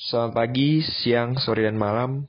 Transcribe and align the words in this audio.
Selamat 0.00 0.32
pagi, 0.32 0.80
siang, 0.80 1.36
sore, 1.36 1.68
dan 1.68 1.76
malam 1.76 2.24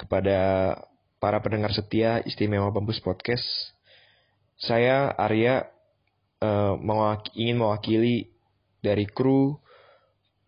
kepada 0.00 0.72
para 1.20 1.44
pendengar 1.44 1.68
setia 1.68 2.24
Istimewa 2.24 2.72
Bambus 2.72 3.04
Podcast. 3.04 3.44
Saya 4.56 5.12
Arya 5.20 5.68
eh, 6.40 6.74
mewak- 6.80 7.28
ingin 7.36 7.60
mewakili 7.60 8.32
dari 8.80 9.04
kru 9.04 9.60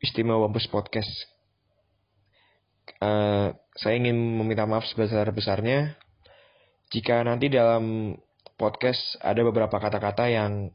Istimewa 0.01 0.49
Bambus 0.49 0.65
Podcast. 0.73 1.13
Eh, 2.97 3.49
saya 3.77 3.95
ingin 4.01 4.17
meminta 4.17 4.65
maaf 4.65 4.89
sebesar-besarnya 4.89 6.01
jika 6.89 7.21
nanti 7.29 7.53
dalam 7.53 8.17
podcast 8.57 9.21
ada 9.21 9.45
beberapa 9.45 9.77
kata-kata 9.77 10.33
yang 10.33 10.73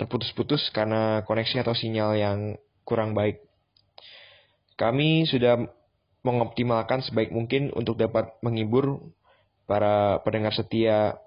terputus-putus 0.00 0.72
karena 0.72 1.20
koneksi 1.28 1.60
atau 1.60 1.76
sinyal 1.76 2.16
yang 2.16 2.38
kurang 2.88 3.12
baik. 3.12 3.44
Kami 4.74 5.26
sudah 5.30 5.62
mengoptimalkan 6.24 7.04
sebaik 7.04 7.30
mungkin 7.30 7.70
untuk 7.76 8.00
dapat 8.00 8.32
menghibur 8.40 9.12
para 9.68 10.18
pendengar 10.24 10.56
setia 10.56 11.20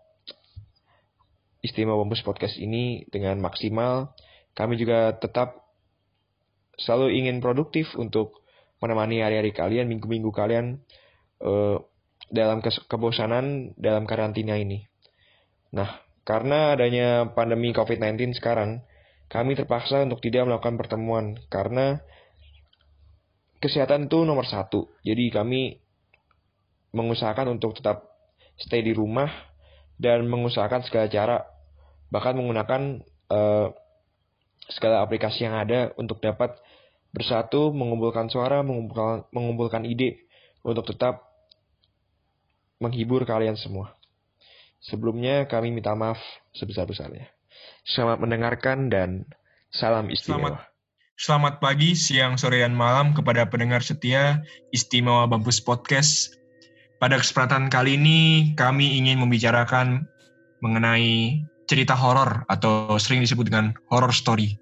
Istimewa 1.62 2.02
Bambus 2.02 2.26
Podcast 2.26 2.58
ini 2.58 3.06
dengan 3.10 3.40
maksimal. 3.40 4.14
Kami 4.58 4.78
juga 4.78 5.16
tetap 5.16 5.68
selalu 6.78 7.14
ingin 7.14 7.42
produktif 7.42 7.94
untuk 7.98 8.42
menemani 8.78 9.26
hari-hari 9.26 9.54
kalian, 9.54 9.90
minggu-minggu 9.90 10.30
kalian 10.30 10.82
eh, 11.42 11.78
dalam 12.30 12.62
kebosanan 12.62 13.73
dalam 13.78 14.06
karantina 14.06 14.59
ini. 14.59 14.86
Nah, 15.73 16.02
karena 16.28 16.76
adanya 16.76 17.32
pandemi 17.32 17.72
COVID-19 17.72 18.38
sekarang, 18.38 18.84
kami 19.28 19.56
terpaksa 19.56 20.04
untuk 20.04 20.20
tidak 20.20 20.48
melakukan 20.48 20.76
pertemuan 20.76 21.26
karena 21.48 22.04
kesehatan 23.58 24.10
itu 24.10 24.24
nomor 24.24 24.46
satu. 24.46 24.90
Jadi 25.02 25.30
kami 25.34 25.62
mengusahakan 26.94 27.58
untuk 27.58 27.78
tetap 27.78 28.08
stay 28.58 28.81
di 28.81 28.94
rumah 28.94 29.30
dan 29.98 30.26
mengusahakan 30.30 30.86
segala 30.86 31.09
cara, 31.09 31.38
bahkan 32.09 32.38
menggunakan 32.38 33.02
eh, 33.34 33.68
segala 34.70 35.02
aplikasi 35.04 35.48
yang 35.48 35.58
ada 35.58 35.94
untuk 35.98 36.22
dapat 36.22 36.54
bersatu, 37.14 37.73
mengumpulkan 37.73 38.30
suara, 38.30 38.62
mengumpulkan, 38.62 39.26
mengumpulkan 39.34 39.84
ide 39.88 40.28
untuk 40.62 40.86
tetap 40.94 41.26
menghibur 42.78 43.26
kalian 43.26 43.58
semua. 43.58 43.98
Sebelumnya 44.78 45.50
kami 45.50 45.74
minta 45.74 45.98
maaf 45.98 46.22
sebesar-besarnya. 46.53 47.26
Selamat 47.88 48.22
mendengarkan 48.22 48.94
dan 48.94 49.26
salam 49.74 50.14
istimewa. 50.14 50.53
Selamat 50.53 50.77
Selamat 51.18 51.58
pagi, 51.58 51.98
siang, 51.98 52.38
sore, 52.38 52.62
dan 52.62 52.78
malam 52.78 53.10
kepada 53.10 53.42
pendengar 53.50 53.82
setia 53.82 54.46
Istimewa 54.70 55.26
Bambus 55.26 55.58
Podcast. 55.58 56.38
Pada 57.02 57.18
kesempatan 57.18 57.74
kali 57.74 57.98
ini, 57.98 58.54
kami 58.54 59.02
ingin 59.02 59.18
membicarakan 59.18 60.06
mengenai 60.62 61.42
cerita 61.66 61.98
horor 61.98 62.46
atau 62.54 63.02
sering 63.02 63.26
disebut 63.26 63.50
dengan 63.50 63.74
horror 63.90 64.14
story 64.14 64.62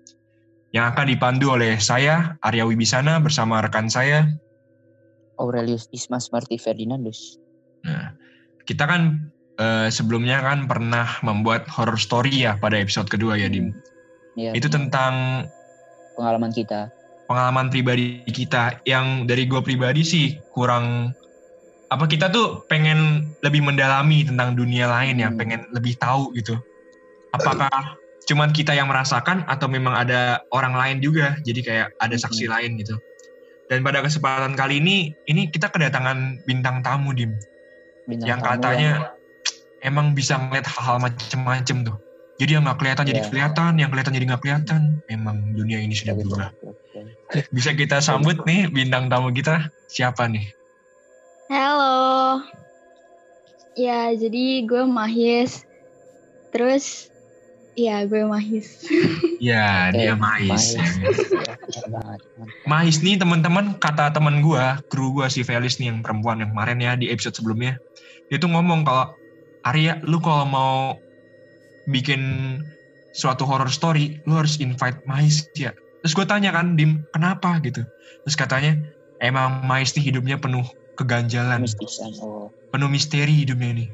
yang 0.71 0.95
akan 0.95 1.11
dipandu 1.11 1.51
oleh 1.51 1.75
saya, 1.75 2.39
Arya 2.39 2.63
Wibisana, 2.63 3.19
bersama 3.19 3.59
rekan 3.59 3.91
saya. 3.91 4.23
Aurelius 5.35 5.91
Ismas 5.91 6.31
Marti 6.31 6.55
Ferdinandus. 6.55 7.35
Nah, 7.83 8.15
kita 8.63 8.87
kan 8.87 9.27
eh, 9.59 9.91
sebelumnya 9.91 10.39
kan 10.39 10.71
pernah 10.71 11.19
membuat 11.19 11.67
horror 11.67 11.99
story 11.99 12.47
ya 12.47 12.55
pada 12.55 12.79
episode 12.79 13.11
kedua 13.11 13.35
ya, 13.35 13.51
Dim. 13.51 13.75
Ya, 14.39 14.55
Itu 14.55 14.71
tentang 14.71 15.47
pengalaman 16.15 16.51
kita. 16.51 16.89
pengalaman 17.25 17.73
pribadi 17.73 18.21
kita 18.29 18.85
yang 18.85 19.25
dari 19.25 19.49
gue 19.49 19.57
pribadi 19.57 20.05
sih 20.05 20.37
kurang 20.53 21.09
apa 21.89 22.05
kita 22.05 22.29
tuh 22.29 22.61
pengen 22.69 23.29
lebih 23.41 23.65
mendalami 23.65 24.21
tentang 24.21 24.53
dunia 24.53 24.85
lain 24.85 25.17
ya 25.17 25.33
Hmm. 25.33 25.37
pengen 25.41 25.61
lebih 25.73 25.97
tahu 25.97 26.29
gitu 26.37 26.53
apakah 27.33 27.97
cuman 28.29 28.53
kita 28.53 28.77
yang 28.77 28.85
merasakan 28.89 29.41
atau 29.49 29.65
memang 29.65 29.97
ada 29.97 30.45
orang 30.53 30.77
lain 30.77 30.97
juga 31.01 31.33
jadi 31.41 31.59
kayak 31.65 31.87
ada 31.97 32.13
saksi 32.13 32.45
Hmm. 32.45 32.53
lain 32.53 32.71
gitu 32.85 32.93
dan 33.73 33.81
pada 33.81 34.05
kesempatan 34.05 34.53
kali 34.53 34.77
ini 34.77 35.09
ini 35.25 35.49
kita 35.49 35.73
kedatangan 35.73 36.45
bintang 36.45 36.85
tamu 36.85 37.09
dim 37.09 37.33
Bintang 38.05 38.27
yang 38.29 38.39
tamu 38.41 38.61
katanya 38.61 38.91
emang 39.81 40.13
bisa 40.13 40.37
ngeliat 40.37 40.69
hal-hal 40.69 41.01
macem-macem 41.01 41.89
tuh 41.89 41.97
jadi 42.35 42.59
yang 42.59 42.63
nggak 42.67 42.79
kelihatan 42.83 43.05
jadi 43.07 43.21
Iya. 43.23 43.29
kelihatan 43.31 43.71
yang 43.79 43.89
kelihatan 43.91 44.13
jadi 44.13 44.25
nggak 44.27 44.41
kelihatan 44.43 44.81
memang 45.07 45.35
dunia 45.55 45.79
ini 45.79 45.95
sudah 45.95 46.13
Ya, 46.15 46.19
berubah 46.19 46.49
bisa 47.51 47.71
kita 47.75 47.99
sambut 47.99 48.39
nih 48.47 48.71
bintang 48.71 49.11
tamu 49.11 49.33
kita 49.33 49.67
siapa 49.91 50.27
nih? 50.29 50.47
Halo. 51.51 52.41
Ya, 53.75 54.09
jadi 54.15 54.63
gue 54.63 54.87
Mahis. 54.87 55.67
Terus, 56.55 57.11
ya 57.75 58.07
gue 58.07 58.23
Mahis. 58.23 58.87
Ya 59.43 59.91
Oke, 59.91 59.99
dia 59.99 60.15
Mais. 60.15 60.47
Mais. 60.47 60.79
Ya, 61.75 61.85
banget. 61.91 62.19
Mais 62.63 62.95
nih 63.03 63.19
teman-teman 63.19 63.75
kata 63.77 64.15
teman 64.15 64.39
gua, 64.39 64.79
kru 64.87 65.11
gua 65.11 65.27
si 65.27 65.43
Felis 65.43 65.75
nih 65.75 65.91
yang 65.91 65.99
perempuan 65.99 66.39
yang 66.39 66.55
kemarin 66.55 66.79
ya 66.79 66.95
di 66.95 67.11
episode 67.11 67.35
sebelumnya. 67.35 67.75
Dia 68.31 68.39
tuh 68.39 68.47
ngomong 68.47 68.87
kalau 68.87 69.11
Arya 69.67 69.99
lu 70.07 70.23
kalau 70.23 70.47
mau 70.47 70.95
bikin 71.89 72.21
suatu 73.15 73.47
horror 73.47 73.71
story, 73.71 74.19
lu 74.27 74.37
harus 74.37 74.59
invite 74.59 74.99
Mais 75.07 75.47
ya. 75.55 75.71
Terus 76.03 76.13
gue 76.13 76.25
tanya 76.27 76.53
kan, 76.53 76.77
Dim, 76.77 77.01
kenapa 77.15 77.57
gitu? 77.65 77.81
Terus 78.27 78.35
katanya, 78.37 78.77
emang 79.23 79.65
Mais 79.65 79.93
nih 79.97 80.03
hidupnya 80.13 80.37
penuh 80.37 80.65
keganjalan, 80.99 81.65
Mistisan. 81.65 82.13
Oh, 82.21 82.53
penuh 82.69 82.87
misteri 82.91 83.45
hidupnya 83.45 83.85
nih. 83.85 83.89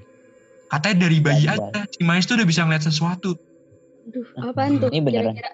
Katanya 0.72 1.08
dari 1.08 1.18
bayi 1.20 1.46
Ganjal. 1.48 1.72
aja, 1.72 1.82
si 1.88 2.02
Mais 2.04 2.24
tuh 2.28 2.36
udah 2.40 2.48
bisa 2.48 2.64
ngeliat 2.68 2.84
sesuatu. 2.84 3.36
Aduh, 4.10 4.26
apaan 4.44 4.82
tuh? 4.82 4.90
Ini 4.90 5.00
beneran. 5.04 5.36
Kira-kira 5.36 5.52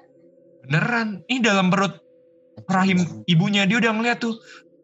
Beneran, 0.67 1.23
ini 1.31 1.39
dalam 1.39 1.71
perut 1.71 1.95
rahim 2.65 3.23
ibunya 3.29 3.69
dia 3.69 3.77
udah 3.77 3.93
ngeliat 3.93 4.17
tuh 4.17 4.33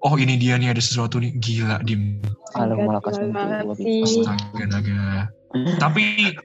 oh 0.06 0.14
ini 0.22 0.38
dia 0.38 0.62
nih 0.62 0.70
ada 0.70 0.82
sesuatu 0.84 1.18
nih 1.18 1.34
gila 1.42 1.82
dim 1.82 2.22
Kalau 2.54 2.78
Agak 2.78 2.86
malakas 2.86 3.16
astaga 3.18 4.66
naga 4.70 5.34
tapi 5.82 6.38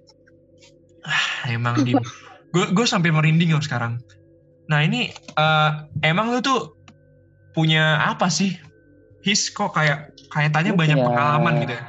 ah, 1.09 1.49
emang 1.49 1.83
dim 1.83 1.99
gue 2.53 2.65
gue 2.73 2.87
sampai 2.87 3.09
merinding 3.09 3.57
loh 3.57 3.65
sekarang 3.65 3.99
nah 4.69 4.85
ini 4.85 5.11
eh, 5.17 5.71
emang 6.05 6.33
lu 6.33 6.45
tuh 6.45 6.77
punya 7.57 8.05
apa 8.05 8.29
sih 8.29 8.55
his 9.25 9.49
kok 9.51 9.73
kayak 9.75 10.13
kayaknya 10.31 10.77
Lu 10.77 10.79
banyak 10.79 10.99
pengalaman 11.01 11.55
gitu 11.65 11.75
ya 11.75 11.85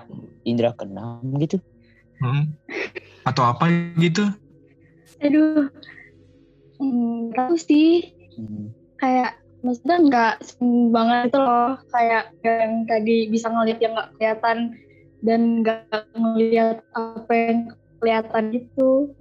Indra 0.47 0.71
keenam 0.73 1.21
gitu. 1.37 1.59
Hmm? 2.19 2.55
atau 3.27 3.43
apa 3.45 3.69
gitu 3.99 4.27
Aduh. 5.19 5.67
Hmm, 6.79 7.35
tahu 7.35 7.55
sih. 7.59 8.15
Hmm. 8.39 8.71
Kayak, 8.99 9.39
maksudnya 9.63 9.97
nggak 9.99 10.35
banget 10.95 11.19
itu 11.31 11.39
loh. 11.39 11.71
Kayak 11.91 12.23
yang 12.43 12.87
tadi 12.87 13.27
bisa 13.27 13.51
ngeliat 13.51 13.79
yang 13.83 13.93
nggak 13.95 14.11
kelihatan. 14.15 14.57
Dan 15.19 15.41
nggak 15.63 16.07
ngeliat 16.15 16.79
apa 16.95 17.33
yang 17.35 17.59
kelihatan 17.99 18.43
gitu. 18.51 19.11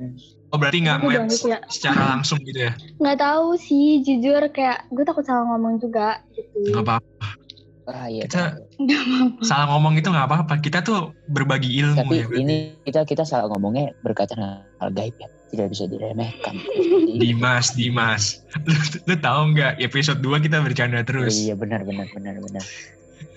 oh 0.48 0.56
berarti 0.56 0.78
nggak 0.86 0.96
ngeliat 1.02 1.26
gitu 1.28 1.50
ya. 1.50 1.58
secara 1.68 2.16
langsung 2.16 2.38
gitu 2.40 2.70
ya 2.70 2.72
Nggak 2.96 3.18
tahu 3.18 3.48
sih, 3.54 4.00
jujur. 4.00 4.40
Kayak, 4.48 4.88
gue 4.88 5.04
takut 5.04 5.22
salah 5.22 5.44
ngomong 5.44 5.76
juga. 5.78 6.22
Gitu. 6.32 6.72
nggak 6.72 6.84
apa-apa 6.84 7.28
Ah 7.88 8.04
iya. 8.04 8.28
Kita- 8.28 8.60
apa-apa. 8.60 9.40
salah 9.40 9.66
ngomong 9.72 9.96
itu 9.96 10.08
nggak 10.08 10.28
apa-apa 10.28 10.54
kita 10.60 10.84
tuh 10.84 11.16
berbagi 11.32 11.72
ilmu 11.80 11.96
Tapi 11.96 12.14
ya 12.14 12.26
berarti. 12.28 12.42
ini 12.44 12.56
kita 12.84 13.00
kita 13.08 13.24
salah 13.24 13.48
ngomongnya 13.48 13.96
berkaitan 14.04 14.44
hal 14.76 14.90
gaib 14.92 15.16
ya. 15.16 15.28
Tidak 15.48 15.64
bisa 15.72 15.88
diremehkan. 15.88 16.60
Dimas, 17.16 17.72
Dimas. 17.72 18.44
Lu, 18.68 18.76
lu 19.08 19.16
tahu 19.16 19.56
nggak 19.56 19.80
episode 19.80 20.20
2 20.20 20.44
kita 20.44 20.60
bercanda 20.60 21.00
terus. 21.00 21.40
Iya 21.40 21.56
benar 21.56 21.88
benar 21.88 22.04
benar 22.12 22.36
benar. 22.36 22.60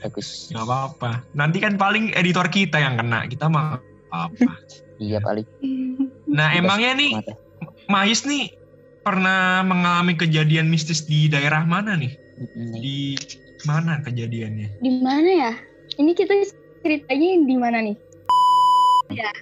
Bagus. 0.04 0.52
Nggak 0.52 0.66
apa-apa. 0.68 1.12
Nanti 1.32 1.64
kan 1.64 1.80
paling 1.80 2.12
editor 2.12 2.52
kita 2.52 2.76
yang 2.76 3.00
kena. 3.00 3.32
Kita 3.32 3.48
mah 3.48 3.80
apa. 4.12 4.52
Iya 5.02 5.18
paling. 5.18 5.48
Nah 6.30 6.54
emangnya 6.54 6.94
nih 6.94 7.12
mata. 7.18 7.34
Mais 7.90 8.22
nih 8.22 8.54
pernah 9.02 9.66
mengalami 9.66 10.14
kejadian 10.14 10.70
mistis 10.70 11.10
di 11.10 11.26
daerah 11.26 11.66
mana 11.66 11.98
nih? 11.98 12.14
Mm-mm. 12.38 12.78
Di 12.78 13.18
mana 13.66 13.98
kejadiannya? 14.06 14.78
Di 14.78 14.92
mana 15.02 15.30
ya? 15.30 15.52
Ini 15.98 16.14
kita 16.14 16.38
ceritanya 16.86 17.28
di 17.42 17.56
mana 17.58 17.82
nih? 17.82 17.98
Ya. 19.10 19.34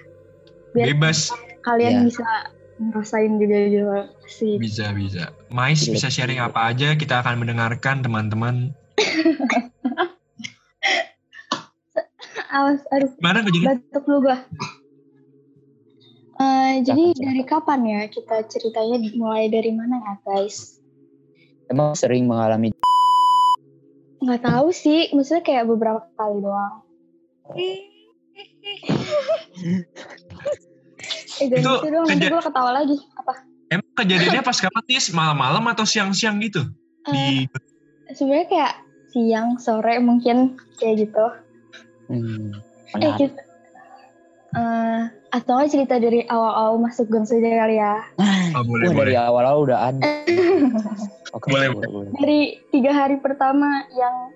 Biar 0.72 0.96
Bebas 0.96 1.28
kalian 1.60 1.92
Ya. 1.92 2.02
bisa 2.08 2.24
ngerasain 2.80 3.36
juga 3.36 3.60
juga 3.68 3.98
sih. 4.32 4.56
bisa 4.56 4.96
bisa. 4.96 5.36
Mais 5.52 5.84
Iya. 5.84 5.92
bisa 6.00 6.08
sharing 6.08 6.40
apa 6.40 6.72
aja 6.72 6.96
kita 6.96 7.20
akan 7.20 7.44
mendengarkan 7.44 8.00
teman-teman. 8.00 8.72
Awas, 12.50 12.82
aduh, 12.90 13.14
Mana 13.22 13.46
kejadian? 13.46 13.78
batuk 13.78 14.10
lu 14.10 14.26
gua. 14.26 14.42
Eh, 16.40 16.74
jadi 16.88 17.04
dari 17.20 17.44
kapan 17.44 17.84
ya 17.84 18.02
kita 18.08 18.48
ceritanya 18.48 18.96
mulai 19.20 19.52
dari 19.52 19.76
mana 19.76 20.00
ya 20.00 20.16
guys? 20.24 20.80
Emang 21.68 21.94
sering 22.00 22.26
mengalami 22.26 22.72
nggak 24.20 24.44
tahu 24.44 24.76
sih 24.76 25.16
maksudnya 25.16 25.44
kayak 25.48 25.66
beberapa 25.68 26.04
kali 26.20 26.44
doang. 26.44 26.84
Eh 31.40 31.48
jangan 31.48 31.64
Itu 31.72 31.72
gitu 31.80 31.88
dong 31.88 32.06
nanti 32.08 32.26
gue 32.28 32.42
ketawa 32.44 32.72
lagi. 32.76 32.98
Apa? 33.16 33.34
Emang 33.72 33.92
kejadiannya 33.96 34.44
pas 34.44 34.60
kapan 34.60 34.84
tis? 34.88 35.12
Malam-malam 35.16 35.64
atau 35.72 35.88
siang-siang 35.88 36.40
gitu? 36.44 36.68
Di 37.08 37.48
Eh, 38.10 38.14
sebenarnya 38.18 38.48
kayak 38.50 38.74
siang 39.14 39.56
sore 39.62 40.02
mungkin 40.02 40.60
kayak 40.82 41.08
gitu. 41.08 41.26
Hmm, 42.10 42.52
eh 42.98 43.12
gitu. 43.22 43.42
Eh, 44.58 45.02
atau 45.40 45.64
cerita 45.66 45.96
dari 45.96 46.26
awal-awal 46.26 46.76
masuk 46.78 47.08
Gonsu 47.08 47.40
aja 47.40 47.64
kali 47.64 47.80
ya 47.80 48.04
oh, 48.54 48.64
boleh 48.64 48.88
Wah 48.88 48.94
boleh. 48.94 49.06
dari 49.06 49.16
awal-awal 49.16 49.60
udah 49.64 49.80
ada. 49.88 50.04
Oke, 51.38 51.48
Boleh, 51.48 51.70
boleh, 51.70 51.88
boleh. 51.88 52.10
dari 52.18 52.40
tiga 52.70 52.92
hari 52.92 53.22
pertama 53.22 53.68
yang 53.94 54.34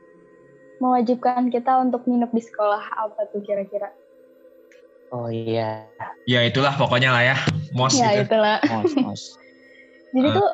mewajibkan 0.78 1.50
kita 1.50 1.82
untuk 1.82 2.06
nginep 2.06 2.30
di 2.30 2.40
sekolah 2.40 2.80
apa 2.94 3.28
tuh 3.30 3.42
kira-kira 3.42 3.90
Oh 5.10 5.30
iya, 5.30 5.94
Ya 6.26 6.42
itulah 6.42 6.74
pokoknya 6.74 7.14
lah 7.14 7.22
ya. 7.24 7.38
Mos 7.70 7.94
ya 7.94 8.18
gitu. 8.18 8.34
itulah 8.34 8.58
mos, 8.66 8.94
mos. 8.98 9.22
Jadi 10.18 10.26
Ah. 10.26 10.36
tuh 10.38 10.50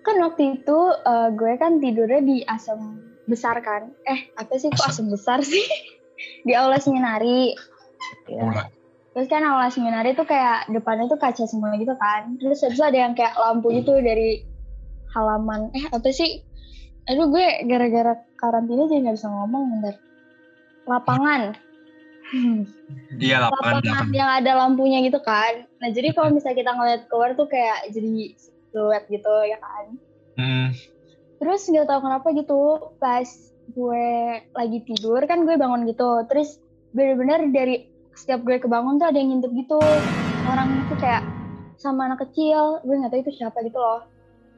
kan 0.00 0.16
waktu 0.24 0.42
itu 0.56 0.78
eh, 1.04 1.28
gue 1.30 1.52
kan 1.56 1.76
tidurnya 1.76 2.20
di 2.20 2.40
asam 2.40 2.80
besar 3.24 3.60
kan. 3.60 3.92
Eh 4.04 4.32
apa 4.32 4.56
sih 4.56 4.72
kok 4.72 4.80
Asam- 4.80 5.04
asam 5.04 5.06
besar 5.12 5.38
sih? 5.44 5.60
di 6.48 6.56
aula 6.56 6.80
seminari. 6.80 7.52
Ya. 8.24 8.72
Terus 9.18 9.34
kan 9.34 9.42
aula 9.42 9.66
seminari 9.66 10.14
tuh 10.14 10.30
kayak 10.30 10.70
depannya 10.70 11.10
tuh 11.10 11.18
kaca 11.18 11.42
semua 11.42 11.74
gitu 11.74 11.90
kan. 11.98 12.38
Terus 12.38 12.62
habis 12.62 12.78
itu 12.78 12.86
ada 12.86 12.98
yang 13.02 13.18
kayak 13.18 13.34
lampu 13.34 13.74
gitu 13.74 13.98
dari 13.98 14.46
halaman. 15.10 15.74
Eh 15.74 15.90
apa 15.90 16.06
sih? 16.14 16.46
Aduh 17.10 17.26
gue 17.26 17.66
gara-gara 17.66 18.14
karantina 18.38 18.86
jadi 18.86 19.10
nggak 19.10 19.18
bisa 19.18 19.26
ngomong 19.26 19.74
bentar. 19.74 19.98
Lapangan. 20.86 21.58
Iya 23.18 23.42
lapangan 23.42 23.82
lapangan 23.82 24.06
yang 24.14 24.30
ada 24.30 24.52
lampunya 24.54 25.02
gitu 25.02 25.18
kan. 25.18 25.66
Nah 25.82 25.90
jadi 25.90 26.14
kalau 26.14 26.30
misalnya 26.30 26.62
kita 26.62 26.78
ngeliat 26.78 27.02
keluar 27.10 27.34
tuh 27.34 27.50
kayak 27.50 27.90
jadi 27.90 28.38
siluet 28.38 29.02
gitu 29.10 29.34
ya 29.50 29.58
kan. 29.58 29.98
Hmm, 30.38 30.66
Terus 31.42 31.66
nggak 31.66 31.90
tahu 31.90 32.06
kenapa 32.06 32.30
gitu 32.38 32.62
pas 33.02 33.26
gue 33.66 34.06
lagi 34.54 34.78
tidur 34.86 35.26
kan 35.26 35.42
gue 35.42 35.58
bangun 35.58 35.90
gitu. 35.90 36.22
Terus 36.30 36.62
bener-bener 36.94 37.50
dari 37.50 37.97
setiap 38.18 38.42
gue 38.42 38.58
kebangun 38.58 38.98
tuh 38.98 39.06
ada 39.06 39.18
yang 39.18 39.30
ngintip 39.30 39.54
gitu. 39.54 39.78
Orang 40.50 40.82
itu 40.82 40.94
kayak 40.98 41.22
sama 41.78 42.10
anak 42.10 42.26
kecil. 42.26 42.82
Gue 42.82 42.98
nggak 42.98 43.14
tahu 43.14 43.22
itu 43.22 43.32
siapa 43.38 43.62
gitu 43.62 43.78
loh. 43.78 44.02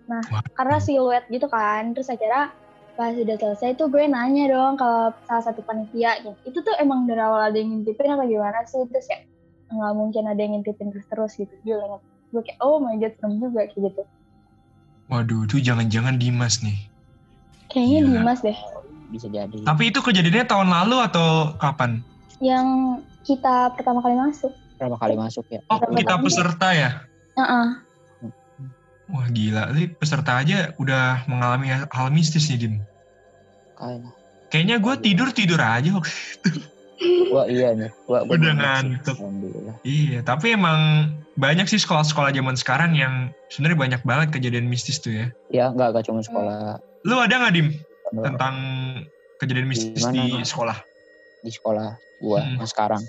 Nah 0.09 0.25
Wah. 0.33 0.41
karena 0.57 0.81
siluet 0.81 1.25
gitu 1.29 1.45
kan. 1.53 1.93
Terus 1.93 2.09
akhirnya 2.09 2.57
pas 2.97 3.13
udah 3.13 3.37
selesai 3.37 3.77
tuh 3.77 3.93
gue 3.93 4.09
nanya 4.09 4.49
dong 4.49 4.81
ke 4.81 4.89
salah 5.29 5.45
satu 5.45 5.61
panitia 5.61 6.25
gitu. 6.25 6.33
Itu 6.49 6.59
tuh 6.65 6.73
emang 6.81 7.05
dari 7.05 7.21
awal 7.21 7.53
ada 7.53 7.57
yang 7.61 7.77
ngintipin 7.77 8.17
atau 8.17 8.25
gimana 8.25 8.65
sih? 8.65 8.81
Terus 8.89 9.05
kayak 9.05 9.29
nggak 9.71 9.93
mungkin 9.95 10.25
ada 10.27 10.41
yang 10.41 10.53
ngintipin 10.57 10.89
terus 10.97 11.07
terus 11.13 11.33
gitu. 11.37 11.53
Gue 11.61 11.77
inget. 11.77 12.03
Gue 12.33 12.43
kayak 12.49 12.59
oh 12.65 12.81
my 12.81 12.97
god 12.97 13.13
serem 13.21 13.37
juga 13.37 13.69
kayak 13.69 13.93
gitu. 13.93 14.03
waduh, 15.11 15.43
itu 15.43 15.59
jangan-jangan 15.59 16.23
Dimas 16.23 16.63
nih. 16.63 16.87
Kayaknya 17.67 17.99
Gila. 17.99 18.11
Dimas 18.23 18.41
deh. 18.47 18.59
bisa 19.11 19.27
jadi. 19.27 19.59
Tapi 19.67 19.91
itu 19.91 19.99
kejadiannya 19.99 20.47
tahun 20.47 20.71
lalu 20.71 20.97
atau 21.03 21.51
kapan? 21.59 21.99
yang 22.41 22.99
kita 23.25 23.75
pertama 23.77 24.01
kali 24.01 24.17
masuk. 24.17 24.53
Berapa 24.81 24.97
kali 24.97 25.15
masuk 25.17 25.45
ya? 25.53 25.61
Oh, 25.69 25.79
kita 25.93 26.17
peserta 26.21 26.69
ya? 26.73 26.91
Heeh. 27.37 27.67
Wah 29.11 29.27
gila, 29.35 29.75
ini 29.75 29.91
peserta 29.91 30.39
aja 30.39 30.71
udah 30.79 31.27
mengalami 31.27 31.75
hal 31.75 32.09
mistis 32.15 32.47
nih 32.47 32.59
Dim. 32.63 32.75
Kayaknya. 33.75 34.11
Kayaknya 34.51 34.77
gue 34.83 34.95
tidur 35.03 35.29
tidur 35.35 35.61
aja 35.63 35.91
waktu 35.95 36.13
Gua 37.33 37.49
iya 37.49 37.73
nih. 37.73 37.89
Gua, 38.05 38.29
gua 38.29 38.37
Udah 38.37 38.53
ngantuk. 38.61 39.17
Iya, 39.89 40.21
tapi 40.21 40.53
emang 40.53 41.11
banyak 41.41 41.65
sih 41.65 41.81
sekolah-sekolah 41.81 42.29
zaman 42.37 42.61
sekarang 42.61 42.93
yang 42.93 43.33
sebenarnya 43.49 43.79
banyak 43.79 44.01
banget 44.05 44.29
kejadian 44.37 44.69
mistis 44.69 45.01
tuh 45.01 45.17
ya. 45.17 45.27
Ya 45.49 45.65
enggak 45.73 45.97
enggak 45.97 46.05
cuma 46.13 46.21
sekolah 46.21 46.77
Lu 47.09 47.17
ada 47.17 47.41
nggak 47.41 47.55
Dim 47.57 47.69
tentang 48.13 48.55
kejadian 49.41 49.73
mistis 49.73 50.05
Gimana, 50.05 50.13
di 50.13 50.45
sekolah? 50.45 50.79
di 51.41 51.49
sekolah 51.49 51.97
gua 52.21 52.41
Hmm. 52.41 52.57
yang 52.57 52.69
sekarang. 52.69 53.03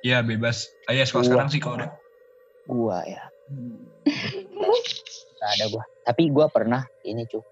Iya 0.00 0.20
bebas. 0.20 0.68
Ah, 0.84 0.92
ya 0.92 1.02
sekolah 1.02 1.22
Gua. 1.22 1.30
sekarang 1.30 1.48
sih 1.48 1.58
kalau 1.58 1.76
ada. 1.76 1.88
Gua 2.64 2.98
ya. 3.02 3.22
Hmm. 3.46 3.80
Nggak 5.36 5.50
ada 5.52 5.64
gua. 5.68 5.84
Tapi 6.02 6.22
gua 6.28 6.46
pernah 6.46 6.84
ini 7.02 7.24
cuy. 7.24 7.42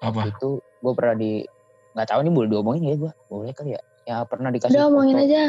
Apa? 0.00 0.28
Itu 0.28 0.50
gua 0.78 0.92
pernah 0.92 1.14
di 1.14 1.42
nggak 1.90 2.06
tahu 2.06 2.20
nih 2.20 2.32
boleh 2.32 2.48
diomongin 2.48 2.82
ya 2.84 2.96
gua. 2.98 3.12
Boleh 3.26 3.52
kali 3.52 3.72
ya? 3.72 3.82
Ya 4.02 4.16
pernah 4.22 4.48
dikasih 4.48 4.72
Udah 4.72 4.86
omongin 4.88 5.14
foto, 5.14 5.24
aja. 5.24 5.42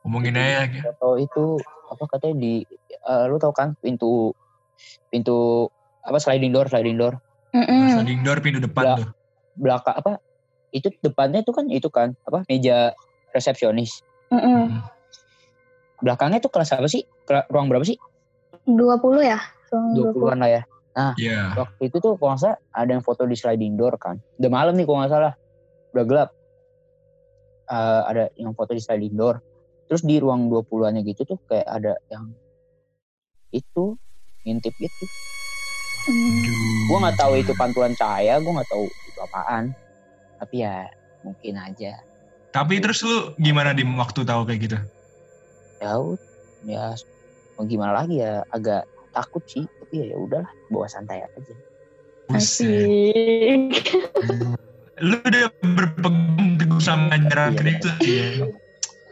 Ngomongin 0.00 0.34
aja. 0.34 0.50
ya. 0.64 0.82
foto 0.84 1.08
itu 1.16 1.44
apa 1.86 2.04
katanya 2.08 2.34
di 2.36 2.52
eh, 2.88 3.24
lu 3.26 3.36
tau 3.36 3.50
kan 3.50 3.74
pintu 3.76 4.30
pintu 5.08 5.66
apa 6.00 6.16
sliding 6.16 6.50
door 6.50 6.66
sliding 6.66 6.94
door 6.94 7.18
Mm-mm. 7.52 7.90
Sliding 7.92 8.20
door 8.20 8.38
pintu 8.38 8.58
depan 8.60 8.82
Ya. 8.84 8.94
tuh. 8.96 9.08
belakang 9.56 9.96
apa 9.96 10.12
itu 10.70 10.92
depannya 11.00 11.40
itu 11.40 11.48
kan 11.48 11.64
itu 11.66 11.88
kan 11.88 12.12
apa 12.22 12.44
meja 12.44 12.92
resepsionis. 13.32 14.02
Mm-mm. 14.26 14.82
belakangnya 15.96 16.44
itu 16.44 16.50
kelas 16.52 16.76
apa 16.76 16.90
sih? 16.90 17.06
Kela- 17.24 17.46
ruang 17.48 17.72
berapa 17.72 17.86
sih? 17.86 17.96
20 18.68 19.22
ya? 19.24 19.40
Ruang 19.72 20.12
20-an 20.12 20.38
lah 20.44 20.50
ya. 20.50 20.62
Iya. 21.20 21.52
waktu 21.52 21.92
itu 21.92 22.00
tuh 22.00 22.16
kalau 22.16 22.32
nggak 22.32 22.40
salah 22.40 22.58
ada 22.72 22.90
yang 22.96 23.04
foto 23.04 23.28
di 23.28 23.36
sliding 23.36 23.76
door 23.76 23.96
kan. 24.00 24.16
Udah 24.40 24.48
malam 24.48 24.76
nih 24.76 24.84
kalau 24.88 24.98
nggak 25.04 25.12
salah. 25.12 25.32
Udah 25.92 26.04
gelap. 26.04 26.30
Eh, 27.66 28.02
ada 28.08 28.24
yang 28.36 28.52
foto 28.56 28.72
di 28.72 28.80
sliding 28.80 29.12
door. 29.12 29.40
Terus 29.86 30.02
di 30.02 30.16
ruang 30.18 30.48
20-annya 30.48 31.04
gitu 31.04 31.24
tuh 31.24 31.38
kayak 31.46 31.68
ada 31.68 31.96
yang 32.10 32.32
itu 33.52 33.94
ngintip 34.42 34.74
gitu 34.76 35.04
Mm. 36.06 36.38
gue 36.86 36.98
nggak 37.02 37.18
tahu 37.18 37.34
itu 37.34 37.50
pantulan 37.58 37.90
cahaya 37.98 38.38
gue 38.38 38.46
nggak 38.46 38.70
tahu 38.70 38.86
itu 38.86 39.18
apaan. 39.18 39.74
Tapi 40.38 40.62
ya 40.62 40.86
mungkin 41.26 41.58
aja 41.58 41.98
Tapi 42.56 42.80
terus 42.80 43.04
lu 43.04 43.36
gimana 43.36 43.76
Dim 43.76 43.92
waktu 43.94 44.24
tahu 44.24 44.48
kayak 44.48 44.60
gitu? 44.64 44.78
ya 45.76 45.92
ya 46.64 46.96
mau 47.54 47.68
gimana 47.68 47.92
lagi 47.92 48.16
ya 48.16 48.40
agak 48.48 48.88
takut 49.12 49.44
sih 49.44 49.68
tapi 49.76 50.00
ya 50.00 50.04
ya 50.08 50.16
udahlah 50.16 50.48
bawa 50.72 50.88
santai 50.88 51.20
aja. 51.20 51.54
Asik. 52.32 53.76
Lu 54.96 55.20
udah 55.20 55.52
berpegang 55.76 56.56
teguh 56.56 56.80
sama 56.80 57.12
ajaran 57.12 57.52
Iya. 57.52 57.58
Kristus 57.60 57.96
ya. 58.02 58.48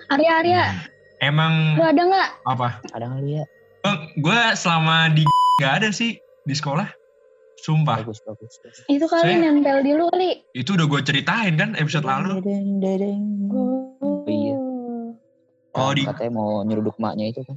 Arya, 0.09 0.31
Arya, 0.41 0.63
Emang 1.21 1.77
lu 1.77 1.85
ada 1.85 2.01
nggak? 2.01 2.29
apa? 2.45 2.81
ada 2.93 3.07
kali 3.09 3.41
ya 3.41 3.45
Gue 4.17 4.41
selama 4.57 5.13
di 5.13 5.29
nggak 5.61 5.75
ada 5.85 5.89
sih 5.93 6.17
di 6.43 6.55
sekolah. 6.57 6.89
Sumpah. 7.65 7.97
bagus 7.99 8.21
bagus, 8.21 8.61
bagus. 8.61 8.85
Itu 8.87 9.09
kali 9.09 9.25
Saya- 9.25 9.41
nempel 9.43 9.81
di 9.81 9.93
lu 9.93 10.05
kali. 10.13 10.45
Itu 10.53 10.77
udah 10.77 10.85
gue 10.85 11.01
ceritain 11.01 11.57
kan 11.57 11.73
episode 11.75 12.05
lalu. 12.05 12.39
Dedeng, 12.39 12.69
dedeng. 12.79 13.23
Oh, 13.49 14.21
iya. 14.29 14.57
Oh, 15.73 15.91
di- 15.91 16.05
katanya 16.05 16.33
mau 16.35 16.61
nyeruduk 16.61 16.95
maknya 16.99 17.33
itu 17.33 17.41
kan 17.41 17.57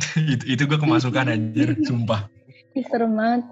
itu 0.32 0.44
itu 0.46 0.62
gue 0.64 0.78
kemasukan 0.78 1.28
anjir. 1.28 1.76
Sumpah. 1.80 2.32
Ih, 2.72 2.84
serem 2.88 3.12
banget. 3.12 3.44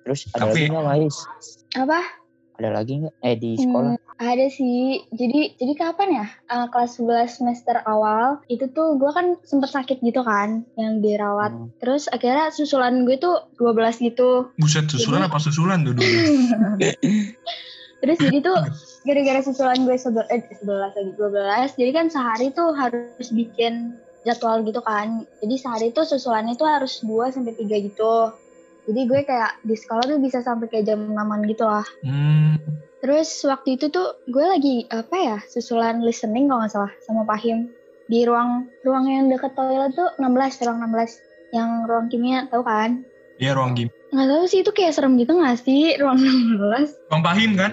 terus 0.00 0.26
ada 0.32 0.48
Tapi- 0.48 0.64
lagi 0.64 0.70
nggak 0.70 0.86
Mais 0.86 1.16
Apa? 1.74 2.00
Ada 2.60 2.76
lagi 2.76 3.00
nggak 3.00 3.14
eh 3.24 3.36
di 3.40 3.56
sekolah 3.56 3.96
Hmm, 3.96 4.20
ada 4.20 4.46
sih. 4.52 5.00
Jadi 5.16 5.56
jadi 5.56 5.72
kapan 5.80 6.08
ya? 6.12 6.26
Eh, 6.52 6.66
kelas 6.68 7.00
11 7.00 7.40
semester 7.40 7.80
awal 7.88 8.44
itu 8.52 8.68
tuh 8.68 9.00
gue 9.00 9.08
kan 9.10 9.40
sempet 9.48 9.72
sakit 9.72 10.04
gitu 10.04 10.20
kan, 10.20 10.68
yang 10.76 11.00
dirawat. 11.00 11.56
Hmm. 11.56 11.72
Terus 11.80 12.04
akhirnya 12.12 12.52
susulan 12.52 13.08
gue 13.08 13.16
tuh 13.16 13.48
12 13.56 13.96
gitu. 14.04 14.52
Buset 14.60 14.92
susulan 14.92 15.24
Jadi- 15.24 15.32
apa 15.32 15.38
susulan 15.40 15.78
tuh 15.88 15.96
dulu? 15.96 16.04
Terus 18.00 18.16
jadi 18.16 18.38
tuh 18.40 18.56
gara-gara 19.04 19.40
susulan 19.44 19.76
gue 19.84 19.96
sebel, 20.00 20.24
eh, 20.32 20.40
11 20.40 20.96
lagi 20.96 21.12
12, 21.20 21.76
jadi 21.76 21.90
kan 21.92 22.06
sehari 22.08 22.48
tuh 22.48 22.72
harus 22.72 23.28
bikin 23.28 23.92
jadwal 24.24 24.64
gitu 24.64 24.80
kan. 24.80 25.28
Jadi 25.44 25.54
sehari 25.60 25.88
tuh 25.92 26.08
susulannya 26.08 26.56
tuh 26.56 26.64
harus 26.64 27.04
2 27.04 27.28
sampai 27.28 27.52
3 27.56 27.76
gitu. 27.76 28.32
Jadi 28.88 29.00
gue 29.06 29.20
kayak 29.24 29.60
di 29.64 29.76
sekolah 29.76 30.04
tuh 30.08 30.18
bisa 30.22 30.40
sampai 30.40 30.66
kayak 30.70 30.88
jam 30.88 31.12
6 31.12 31.50
gitu 31.50 31.64
lah. 31.68 31.84
Hmm. 32.04 32.56
Terus 33.00 33.28
waktu 33.48 33.80
itu 33.80 33.88
tuh 33.88 34.20
gue 34.28 34.44
lagi 34.44 34.84
apa 34.92 35.16
ya 35.16 35.38
susulan 35.48 36.04
listening 36.04 36.52
kalau 36.52 36.64
nggak 36.64 36.72
salah 36.72 36.92
sama 37.00 37.24
Pahim 37.24 37.72
di 38.12 38.28
ruang 38.28 38.68
ruang 38.84 39.08
yang 39.08 39.32
dekat 39.32 39.56
toilet 39.56 39.96
tuh 39.96 40.10
16 40.20 40.66
ruang 40.68 40.78
16 40.84 41.56
yang 41.56 41.70
ruang 41.88 42.06
kimia 42.12 42.44
tahu 42.52 42.60
kan? 42.60 43.00
Iya 43.40 43.56
ruang 43.56 43.72
game. 43.72 43.88
Nggak 44.12 44.28
tahu 44.28 44.44
sih 44.50 44.60
itu 44.60 44.70
kayak 44.76 44.92
serem 44.92 45.16
gitu 45.16 45.32
nggak 45.32 45.56
sih 45.64 45.96
ruang 45.96 46.20
16? 46.20 47.08
Ruang 47.08 47.22
pahim 47.24 47.50
kan? 47.56 47.72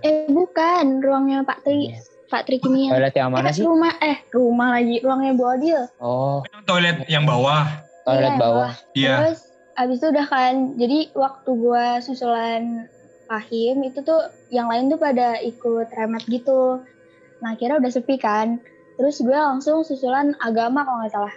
Eh 0.00 0.24
bukan 0.32 1.04
ruangnya 1.04 1.44
Pak 1.44 1.60
Tri 1.66 1.92
Pak 2.32 2.48
Tri 2.48 2.56
kimia. 2.58 2.96
toilet 2.96 3.14
yang 3.14 3.30
mana 3.30 3.50
eh, 3.50 3.54
sih 3.54 3.62
rumah 3.66 3.92
eh 4.00 4.16
rumah 4.32 4.68
lagi 4.72 5.04
ruangnya 5.04 5.32
Bu 5.36 5.44
Adil. 5.46 5.80
oh 6.00 6.40
Toilet 6.64 7.04
yang 7.06 7.28
bawah. 7.28 7.66
toilet 8.06 8.34
Iya, 8.34 8.40
bawah 8.40 8.72
Iya. 8.94 9.14
Terus 9.20 9.40
abis 9.76 10.00
itu 10.00 10.08
udah 10.10 10.26
kan, 10.26 10.54
jadi 10.80 11.12
waktu 11.12 11.50
gua 11.54 12.00
susulan 12.00 12.88
Fahim 13.26 13.82
itu 13.82 14.00
tuh 14.06 14.30
yang 14.54 14.70
lain 14.70 14.86
tuh 14.86 15.02
pada 15.02 15.42
ikut 15.42 15.90
remet 15.92 16.24
gitu. 16.30 16.80
Nah 17.42 17.58
akhirnya 17.58 17.82
udah 17.82 17.90
sepi 17.90 18.16
kan. 18.16 18.62
Terus 18.96 19.20
gue 19.20 19.34
langsung 19.34 19.84
susulan 19.84 20.32
agama 20.40 20.86
kalau 20.86 21.04
nggak 21.04 21.12
salah. 21.12 21.34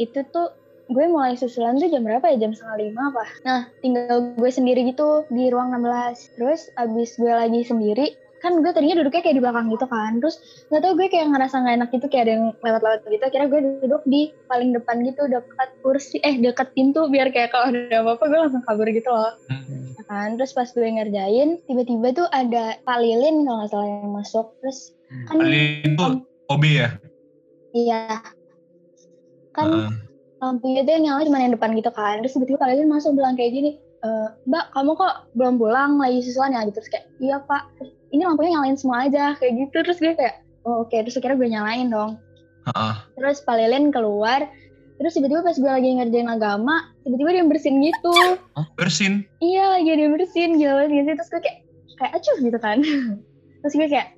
Itu 0.00 0.24
tuh 0.32 0.50
gue 0.88 1.04
mulai 1.06 1.36
susulan 1.36 1.76
tuh 1.78 1.92
jam 1.92 2.02
berapa 2.02 2.24
ya? 2.34 2.48
Jam 2.48 2.56
setengah 2.56 2.88
lima 2.88 3.02
apa? 3.14 3.24
Nah 3.44 3.60
tinggal 3.84 4.34
gue 4.34 4.50
sendiri 4.50 4.88
gitu 4.90 5.28
di 5.28 5.52
ruang 5.52 5.70
16. 5.76 6.40
Terus 6.40 6.72
abis 6.74 7.20
gue 7.20 7.30
lagi 7.30 7.62
sendiri, 7.62 8.16
kan 8.44 8.52
gue 8.60 8.72
tadinya 8.72 9.00
duduknya 9.00 9.22
kayak 9.24 9.36
di 9.36 9.42
belakang 9.42 9.66
gitu 9.72 9.86
kan. 9.88 10.12
Terus 10.20 10.36
nggak 10.68 10.80
tau 10.84 10.92
gue 10.94 11.06
kayak 11.08 11.26
ngerasa 11.32 11.54
nggak 11.62 11.74
enak 11.80 11.88
gitu 11.94 12.06
kayak 12.12 12.24
ada 12.26 12.32
yang 12.36 12.44
lewat-lewat 12.60 12.98
gitu. 13.08 13.24
Akhirnya 13.24 13.48
gue 13.48 13.60
duduk 13.84 14.02
di 14.06 14.22
paling 14.46 14.70
depan 14.76 14.96
gitu 15.04 15.22
dekat 15.26 15.70
kursi, 15.80 16.16
eh 16.20 16.36
dekat 16.38 16.72
pintu 16.76 17.08
biar 17.08 17.32
kayak 17.32 17.50
kalau 17.54 17.72
ada 17.72 18.02
apa-apa 18.04 18.24
gue 18.28 18.38
langsung 18.38 18.62
kabur 18.64 18.88
gitu 18.92 19.10
loh 19.10 19.32
Hmm. 19.46 19.94
Ya 19.98 20.02
kan 20.06 20.28
terus 20.38 20.54
pas 20.54 20.66
gue 20.70 20.86
ngerjain 20.86 21.58
tiba-tiba 21.66 22.08
tuh 22.14 22.26
ada 22.30 22.78
Pak 22.82 22.98
Lilin 22.98 23.46
kalau 23.46 23.62
nggak 23.62 23.70
salah 23.70 23.86
yang 23.86 24.12
masuk 24.14 24.46
terus 24.62 24.78
kan 25.30 25.38
Kali 25.38 25.86
itu 25.86 26.06
OB 26.50 26.64
ya? 26.66 26.88
iya 27.74 28.22
kan 29.54 29.66
Heeh. 29.70 29.90
lampunya 30.42 30.82
tuh 30.86 30.92
yang 30.98 31.04
nyala 31.06 31.26
cuma 31.26 31.38
yang 31.42 31.54
depan 31.54 31.70
gitu 31.74 31.90
kan 31.94 32.22
terus 32.22 32.34
tiba-tiba 32.34 32.58
Pak 32.58 32.68
Lilin 32.74 32.90
masuk 32.90 33.10
bilang 33.14 33.34
kayak 33.34 33.52
gini 33.54 33.70
e, 33.80 34.08
Mbak 34.46 34.64
kamu 34.74 34.92
kok 34.94 35.14
belum 35.34 35.54
pulang 35.58 35.90
lagi 35.98 36.18
susulan 36.22 36.54
ya 36.54 36.60
gitu 36.68 36.78
terus 36.78 36.90
kayak 36.92 37.06
iya 37.18 37.36
Pak 37.42 37.62
terus, 37.78 37.90
ini 38.16 38.24
lampunya 38.24 38.56
nyalain 38.56 38.76
semua 38.80 39.04
aja 39.04 39.36
kayak 39.36 39.52
gitu. 39.68 39.76
Terus 39.84 39.98
gue 40.00 40.12
kayak 40.16 40.34
oh 40.64 40.88
oke. 40.88 40.96
Terus 40.96 41.20
akhirnya 41.20 41.36
gue 41.36 41.48
nyalain 41.52 41.88
dong. 41.92 42.12
Heeh. 42.66 42.94
terus 43.14 43.38
Pak 43.46 43.54
Lilin 43.62 43.94
keluar. 43.94 44.50
Terus 44.96 45.12
tiba-tiba 45.14 45.44
pas 45.44 45.54
gue 45.54 45.70
lagi 45.70 45.86
ngerjain 46.00 46.26
agama 46.26 46.90
tiba-tiba 47.04 47.30
dia 47.36 47.44
bersin 47.46 47.78
gitu. 47.84 48.16
Bersin. 48.74 49.22
iya 49.44 49.76
lagi 49.76 49.92
dia 49.92 50.08
bersin 50.08 50.56
gitu 50.58 50.72
banget 50.72 50.90
gitu. 50.90 51.10
Terus 51.14 51.30
gue 51.30 51.40
kayak 51.44 51.58
kayak 52.00 52.12
acuh 52.16 52.36
gitu 52.42 52.58
kan. 52.58 52.78
Terus 53.62 53.74
gue 53.76 53.88
kayak 53.92 54.08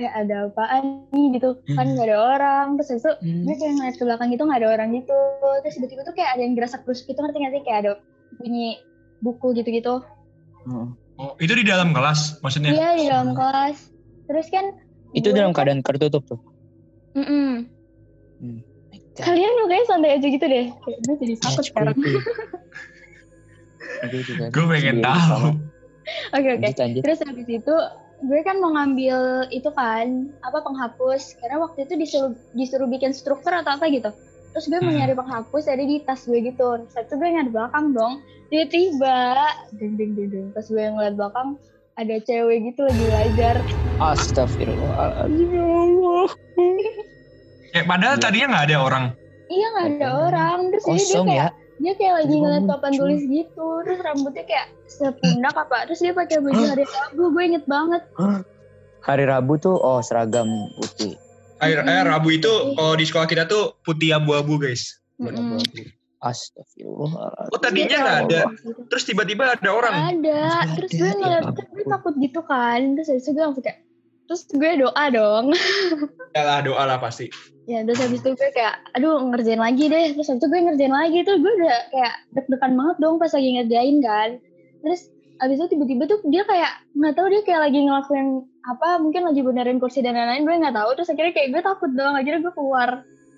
eh 0.00 0.08
ada 0.08 0.48
apaan 0.48 1.04
nih? 1.12 1.36
Gitu. 1.36 1.50
Kan 1.76 1.98
gak 1.98 2.08
ada 2.08 2.16
orang. 2.16 2.66
Terus 2.80 3.02
itu 3.02 3.10
gue 3.20 3.54
kayak 3.58 3.72
ngeliat 3.76 3.96
ke 3.98 4.04
belakang 4.06 4.28
gitu 4.32 4.42
gak 4.48 4.60
ada 4.64 4.68
orang 4.80 4.88
gitu. 4.96 5.18
Terus 5.66 5.74
tiba-tiba 5.76 6.02
tuh 6.08 6.14
kayak 6.16 6.30
ada 6.38 6.42
yang 6.46 6.54
gerasak 6.56 6.80
terus 6.88 7.04
gitu 7.04 7.18
ngerti 7.20 7.36
gak 7.42 7.52
sih? 7.52 7.62
Kayak 7.66 7.78
ada 7.84 7.92
bunyi 8.38 8.80
buku 9.20 9.52
gitu-gitu 9.52 10.00
Oh, 11.20 11.36
itu 11.36 11.52
di 11.52 11.62
dalam 11.62 11.92
kelas 11.92 12.40
maksudnya? 12.40 12.72
iya 12.72 12.96
di 12.96 13.04
dalam 13.04 13.36
kelas 13.36 13.76
terus 14.24 14.48
kan 14.48 14.64
Itu 15.12 15.30
dalam 15.30 15.52
kan- 15.52 15.68
keadaan 15.68 15.80
tertutup 15.84 16.24
tuh. 16.24 16.40
Mm-mm. 17.12 17.68
Hmm. 18.40 18.60
kalian 19.12 19.52
mukanya 19.60 19.84
santai 19.84 20.16
aja 20.16 20.26
gitu 20.26 20.40
deh 20.42 20.66
kayak 20.72 20.98
gue 20.98 21.14
jadi 21.20 21.34
takut 21.38 21.62
sekarang 21.62 21.94
Gue 24.50 24.64
pengen 24.66 24.96
sendiri 24.98 25.04
tahu. 25.04 25.44
oke 26.32 26.48
oke. 26.56 26.68
Terus 27.04 27.18
habis 27.22 27.48
itu 27.48 27.74
gue 28.20 28.40
kan 28.42 28.56
mau 28.60 28.72
ngambil 28.72 29.16
itu 29.50 29.70
kan 29.72 30.06
apa 30.40 30.58
penghapus 30.60 31.36
karena 31.36 31.56
waktu 31.60 31.84
itu 31.84 31.94
disuruh 31.96 32.32
disuruh 32.50 32.88
bikin 32.88 33.12
struktur 33.12 33.52
atau 33.52 33.76
apa 33.76 33.88
gitu. 33.88 34.08
Terus 34.50 34.64
gue 34.66 34.78
mau 34.78 34.90
Hmm. 34.90 34.98
nyari 34.98 35.14
penghapus 35.14 35.64
ada 35.66 35.80
di 35.80 35.96
tas 36.02 36.22
gue 36.24 36.40
gitu. 36.40 36.66
Terus 36.84 36.96
itu 37.00 37.14
gue 37.14 37.28
nyari 37.28 37.50
belakang 37.50 37.86
dong. 37.90 38.14
Tiba-tiba 38.48 39.18
ding 39.72 39.94
ding 39.94 40.12
ding 40.12 40.28
ding. 40.28 40.46
Pas 40.50 40.64
gue 40.64 40.82
ngeliat 40.82 41.14
belakang 41.14 41.54
ada 41.94 42.16
cewek 42.18 42.58
gitu 42.66 42.80
lagi 42.82 43.02
belajar. 43.04 43.54
Astagfirullahaladzim 44.00 45.48
ya 45.48 45.64
Allah. 45.64 46.28
Ya, 47.70 47.82
padahal 47.84 48.16
Iya. 48.16 48.22
tadinya 48.22 48.46
nggak 48.50 48.66
ada 48.66 48.76
orang. 48.80 49.04
Iya 49.46 49.66
nggak 49.68 49.86
ada 49.88 50.08
orang. 50.20 50.58
Terus 50.68 50.82
dia 50.82 50.90
Kosong 50.96 51.26
kayak 51.26 51.38
ya. 51.38 51.48
dia 51.76 51.92
kayak 51.94 52.12
lagi 52.12 52.26
Tiba-tiba 52.26 52.42
ngeliat 52.42 52.64
papan 52.66 52.92
tulis 52.92 53.22
gitu. 53.22 53.68
Terus 53.86 53.98
rambutnya 54.00 54.44
kayak 54.44 54.66
sepundak 54.84 55.54
apa. 55.54 55.76
Terus 55.86 56.00
dia 56.00 56.12
pakai 56.12 56.36
baju 56.38 56.62
hari 56.64 56.84
Rabu. 56.84 57.22
Gue 57.30 57.42
inget 57.44 57.64
banget. 57.64 58.02
Hari 59.00 59.24
Rabu 59.24 59.52
tuh 59.56 59.76
oh 59.76 60.00
seragam 60.00 60.48
putih. 60.74 61.14
Air, 61.60 61.78
Mm-mm. 61.80 61.92
eh, 61.92 62.02
Rabu 62.04 62.28
itu 62.32 62.52
kalau 62.72 62.94
di 62.96 63.04
sekolah 63.04 63.26
kita 63.26 63.44
tuh 63.44 63.76
putih 63.84 64.16
abu-abu 64.16 64.56
guys. 64.56 64.96
Mm-mm. 65.20 65.60
Astagfirullahaladzim. 66.20 67.52
Oh 67.52 67.60
tadinya 67.60 67.96
nggak 67.96 68.18
ada. 68.28 68.40
gitu. 68.52 68.80
Terus 68.88 69.04
tiba-tiba 69.04 69.42
ada 69.48 69.70
orang. 69.72 69.94
ada 69.94 70.36
Ada, 70.64 70.74
terus 70.76 70.90
gue 70.92 71.08
ya 71.08 71.14
ngeliat 71.16 71.44
gue 71.52 71.84
takut 71.86 72.14
gitu 72.16 72.40
kan 72.44 72.80
terus 72.96 73.08
habis 73.08 73.24
itu 73.24 73.32
gue 73.32 73.44
langsung 73.44 73.64
kayak 73.64 73.78
terus 74.28 74.42
gue 74.46 74.70
doa 74.78 75.04
dong 75.10 75.44
Ya 76.36 76.42
lah 76.46 76.60
doa 76.62 76.82
lah 76.86 76.98
pasti. 77.00 77.32
ya 77.64 77.86
terus 77.86 77.98
habis 78.02 78.20
itu 78.20 78.30
gue 78.34 78.50
kayak 78.50 78.82
aduh 78.92 79.16
ngerjain 79.30 79.58
lagi 79.58 79.86
deh 79.86 80.12
terus 80.12 80.26
habis 80.28 80.42
itu 80.42 80.48
gue 80.50 80.60
ngerjain 80.60 80.90
lagi 80.92 81.18
tuh 81.22 81.36
gue 81.38 81.52
udah 81.56 81.78
kayak 81.88 82.14
deg-degan 82.34 82.72
banget 82.74 82.96
dong 82.98 83.16
pas 83.16 83.30
lagi 83.30 83.48
ngerjain 83.56 83.96
kan 84.02 84.30
terus 84.82 85.00
habis 85.38 85.56
itu 85.56 85.66
tiba-tiba 85.72 86.02
tuh 86.04 86.18
dia 86.28 86.42
kayak 86.44 86.72
nggak 86.94 87.14
tahu 87.14 87.26
dia 87.30 87.42
kayak 87.46 87.60
lagi 87.64 87.78
ngelakuin 87.80 88.28
apa 88.60 89.00
mungkin 89.00 89.24
lagi 89.24 89.40
benerin 89.40 89.80
kursi 89.80 90.04
dan 90.04 90.16
lain-lain 90.16 90.44
gue 90.44 90.54
nggak 90.60 90.76
tahu 90.76 90.90
terus 91.00 91.08
akhirnya 91.08 91.32
kayak 91.32 91.48
gue 91.56 91.62
takut 91.64 91.90
dong 91.96 92.14
akhirnya 92.14 92.40
gue 92.44 92.54
keluar 92.54 92.90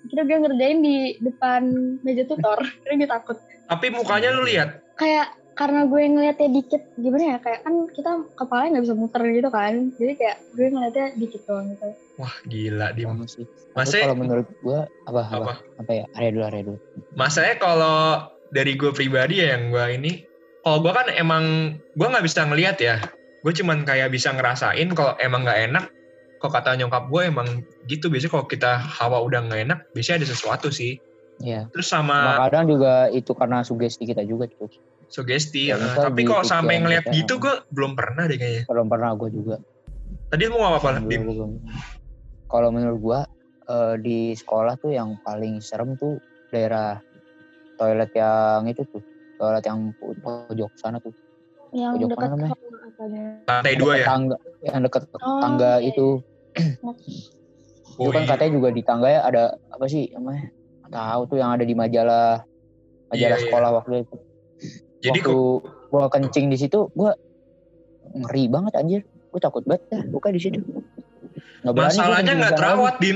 akhirnya 0.03 0.25
gue 0.27 0.37
ngerjain 0.43 0.79
di 0.83 0.97
depan 1.23 1.61
meja 2.03 2.23
tutor 2.27 2.59
akhirnya 2.83 2.97
gue 3.07 3.11
takut 3.11 3.37
Tapi 3.63 3.85
mukanya 3.95 4.29
lu 4.35 4.43
lihat. 4.43 4.83
kayak 4.99 5.31
karena 5.53 5.85
gue 5.85 6.01
ngeliatnya 6.01 6.49
dikit 6.49 6.81
gimana 6.97 7.23
ya 7.23 7.37
kayak 7.39 7.61
kan 7.63 7.73
kita 7.93 8.11
kepalanya 8.35 8.69
nggak 8.77 8.85
bisa 8.89 8.95
muter 8.97 9.21
gitu 9.29 9.49
kan 9.53 9.73
jadi 9.95 10.13
kayak 10.17 10.37
gue 10.57 10.65
ngeliatnya 10.67 11.07
dikit 11.15 11.41
doang 11.47 11.71
gitu 11.71 11.87
Wah 12.21 12.35
gila. 12.45 12.93
Sama 12.93 13.25
sih. 13.25 13.45
Maksudnya 13.73 14.05
kalau 14.05 14.17
menurut 14.21 14.47
gua 14.61 14.85
apa 15.09 15.21
apa 15.33 15.33
apa? 15.33 15.53
apa 15.81 15.91
ya? 15.97 16.05
Area 16.13 16.29
dulu, 16.29 16.43
area 16.45 16.61
dulu. 16.61 16.79
Masanya 17.17 17.55
kalau 17.57 17.97
dari 18.53 18.77
gue 18.77 18.93
pribadi 18.93 19.41
ya 19.41 19.57
yang 19.57 19.73
gue 19.73 19.85
ini, 19.97 20.11
kalau 20.61 20.85
gue 20.85 20.93
kan 20.93 21.09
emang 21.09 21.43
gue 21.97 22.07
nggak 22.07 22.25
bisa 22.25 22.45
ngelihat 22.45 22.77
ya. 22.77 23.01
Gue 23.43 23.51
cuman 23.51 23.83
kayak 23.83 24.07
bisa 24.07 24.31
ngerasain 24.31 24.87
kalau 24.95 25.19
emang 25.19 25.43
nggak 25.43 25.61
enak. 25.67 25.85
Kalau 26.39 26.51
kata 26.55 26.79
nyokap 26.79 27.11
gue 27.11 27.21
emang 27.27 27.47
gitu 27.87 28.07
biasanya 28.07 28.31
kalau 28.31 28.47
kita 28.47 28.71
hawa 28.79 29.19
udah 29.19 29.43
nggak 29.43 29.61
enak, 29.67 29.79
biasanya 29.91 30.23
ada 30.23 30.27
sesuatu 30.31 30.71
sih. 30.71 30.95
Iya. 31.43 31.67
Terus 31.75 31.87
Nah, 31.91 31.99
sama 31.99 32.19
kadang 32.47 32.71
juga 32.71 33.11
itu 33.11 33.31
karena 33.35 33.67
sugesti 33.67 34.07
kita 34.07 34.23
juga 34.23 34.47
tuh. 34.47 34.71
sugesti. 35.11 35.75
Ya, 35.75 35.75
tapi 35.75 36.23
kalau 36.23 36.47
sampai 36.47 36.79
ngeliat 36.79 37.03
kita, 37.03 37.15
gitu 37.19 37.33
gue 37.43 37.55
belum 37.67 37.99
pernah 37.99 38.23
deh 38.31 38.39
kayaknya. 38.39 38.63
Belum 38.71 38.87
pernah 38.87 39.09
gua 39.11 39.29
juga. 39.29 39.55
Tadi 40.31 40.43
mau 40.47 40.71
apa 40.71 41.03
belum. 41.03 41.59
Kalau 42.47 42.69
menurut 42.71 42.99
gua 43.03 43.19
eh, 43.67 43.95
di 43.99 44.31
sekolah 44.35 44.79
tuh 44.79 44.95
yang 44.95 45.19
paling 45.19 45.59
serem 45.59 45.99
tuh 45.99 46.19
daerah 46.47 46.99
toilet 47.75 48.11
yang 48.15 48.67
itu 48.71 48.87
tuh. 48.87 49.03
Toilet 49.35 49.63
yang 49.67 49.91
po- 49.99 50.15
pojok 50.15 50.71
sana 50.79 51.03
tuh. 51.03 51.11
yang 51.73 51.97
Pojok 51.97 52.09
dekat 52.13 52.29
mana 52.29 52.35
namanya? 52.37 52.62
Lantai 53.47 53.73
dua 53.75 53.93
ya? 53.99 54.05
Tangga, 54.07 54.37
yang 54.63 54.81
deket 54.83 55.03
Oh, 55.19 55.39
tangga 55.41 55.71
iya. 55.79 55.89
itu. 55.91 56.07
Oh, 56.83 56.93
itu 58.03 58.09
kan 58.13 58.23
iya. 58.23 58.29
katanya 58.29 58.51
juga 58.57 58.67
di 58.71 58.81
tangga 58.81 59.07
ya 59.09 59.21
ada 59.25 59.43
apa 59.69 59.85
sih 59.85 60.09
namanya? 60.13 60.49
Nggak 60.87 61.05
Tahu 61.09 61.21
tuh 61.25 61.37
yang 61.41 61.51
ada 61.53 61.63
di 61.65 61.73
majalah 61.73 62.41
majalah 63.09 63.37
Iya, 63.37 63.37
iya. 63.37 63.45
sekolah 63.49 63.69
waktu 63.81 63.91
itu. 64.05 64.15
Jadi 65.03 65.19
waktu 65.19 65.37
gua 65.91 66.07
kencing 66.09 66.45
di 66.49 66.57
situ 66.57 66.89
gua 66.93 67.11
ngeri 68.13 68.47
banget 68.47 68.73
anjir. 68.77 69.01
Gua 69.33 69.39
takut 69.41 69.63
banget 69.65 69.83
dah 69.89 70.01
buka 70.09 70.29
di 70.29 70.39
situ. 70.41 70.59
Nggak 71.65 71.73
gua 71.73 71.83
masalahnya 71.89 72.33
nggak 72.37 72.53
terawat 72.57 72.95
lagi. 73.01 73.11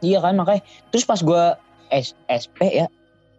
Iya 0.00 0.18
kan 0.20 0.34
makanya. 0.36 0.62
Terus 0.92 1.04
pas 1.04 1.20
gua 1.20 1.56
S 1.90 2.14
SP 2.30 2.70
ya, 2.70 2.86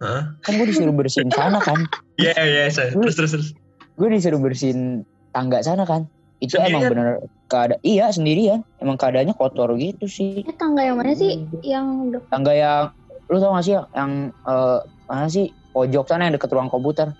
Hah? 0.03 0.35
kan 0.43 0.51
gua 0.59 0.67
disuruh 0.67 0.91
bersihin 0.91 1.31
sana 1.31 1.61
kan. 1.63 1.79
Iya 2.21 2.37
iya 2.37 2.61
iya. 2.69 2.93
Terus 2.93 3.15
terus 3.17 3.31
terus. 3.33 3.49
Gue 3.97 4.13
disuruh 4.13 4.37
bersihin 4.37 5.01
tangga 5.31 5.59
sana 5.59 5.83
kan. 5.83 6.05
Itu 6.37 6.57
Sendirian? 6.57 6.71
emang 6.73 6.83
bener 6.89 7.09
keada 7.45 7.75
iya 7.81 8.09
sendirian. 8.09 8.59
Emang 8.77 8.95
keadaannya 8.95 9.33
kotor 9.33 9.73
gitu 9.75 10.05
sih. 10.05 10.41
eh 10.41 10.55
tangga 10.55 10.81
yang 10.81 10.97
mana 10.97 11.13
sih 11.13 11.45
yang 11.61 12.09
dekat 12.09 12.29
Tangga 12.29 12.53
yang 12.53 12.89
lu 13.27 13.37
tau 13.37 13.53
gak 13.53 13.63
sih 13.63 13.73
yang, 13.75 13.85
yang 13.93 14.11
eh, 14.43 14.79
mana 15.05 15.27
sih 15.27 15.45
pojok 15.71 16.05
sana 16.05 16.27
yang 16.27 16.35
deket 16.35 16.49
ruang 16.49 16.67
komputer. 16.67 17.13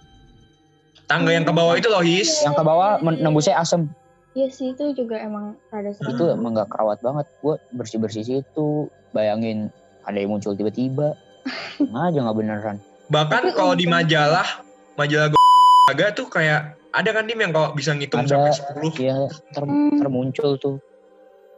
Tangga 1.05 1.31
yang 1.31 1.43
ke 1.43 1.51
bawah 1.51 1.75
itu 1.75 1.87
loh 1.87 2.01
His. 2.01 2.41
Yang 2.41 2.55
ke 2.55 2.63
bawah 2.63 2.99
men- 2.99 3.19
nembusnya 3.19 3.55
asem. 3.55 3.87
iya 4.31 4.47
sih 4.47 4.71
itu 4.71 4.95
juga 4.95 5.19
emang 5.19 5.59
rada 5.67 5.91
serem 5.91 6.15
itu 6.15 6.23
emang 6.31 6.55
gak 6.55 6.71
kerawat 6.71 7.03
banget 7.03 7.27
gue 7.43 7.51
bersih 7.75 7.99
bersih 7.99 8.23
situ 8.23 8.87
bayangin 9.11 9.67
ada 10.07 10.15
yang 10.15 10.31
muncul 10.31 10.55
tiba-tiba 10.55 11.19
aja 12.07 12.15
nggak 12.15 12.37
beneran 12.39 12.79
Bahkan 13.11 13.51
kalau 13.51 13.75
di 13.75 13.91
majalah, 13.91 14.63
majalah 14.95 15.35
agak 15.91 16.15
tuh 16.15 16.31
kayak 16.31 16.79
ada 16.91 17.09
kan 17.11 17.23
Dim 17.23 17.39
yang 17.39 17.51
kalau 17.51 17.71
bisa 17.71 17.91
ngitung 17.91 18.23
Ada. 18.23 18.51
sampai 18.51 18.91
10 18.91 18.99
ya 18.99 19.15
ter, 19.49 19.63
Hmm. 19.63 19.95
termuncul 19.97 20.55
tuh 20.55 20.77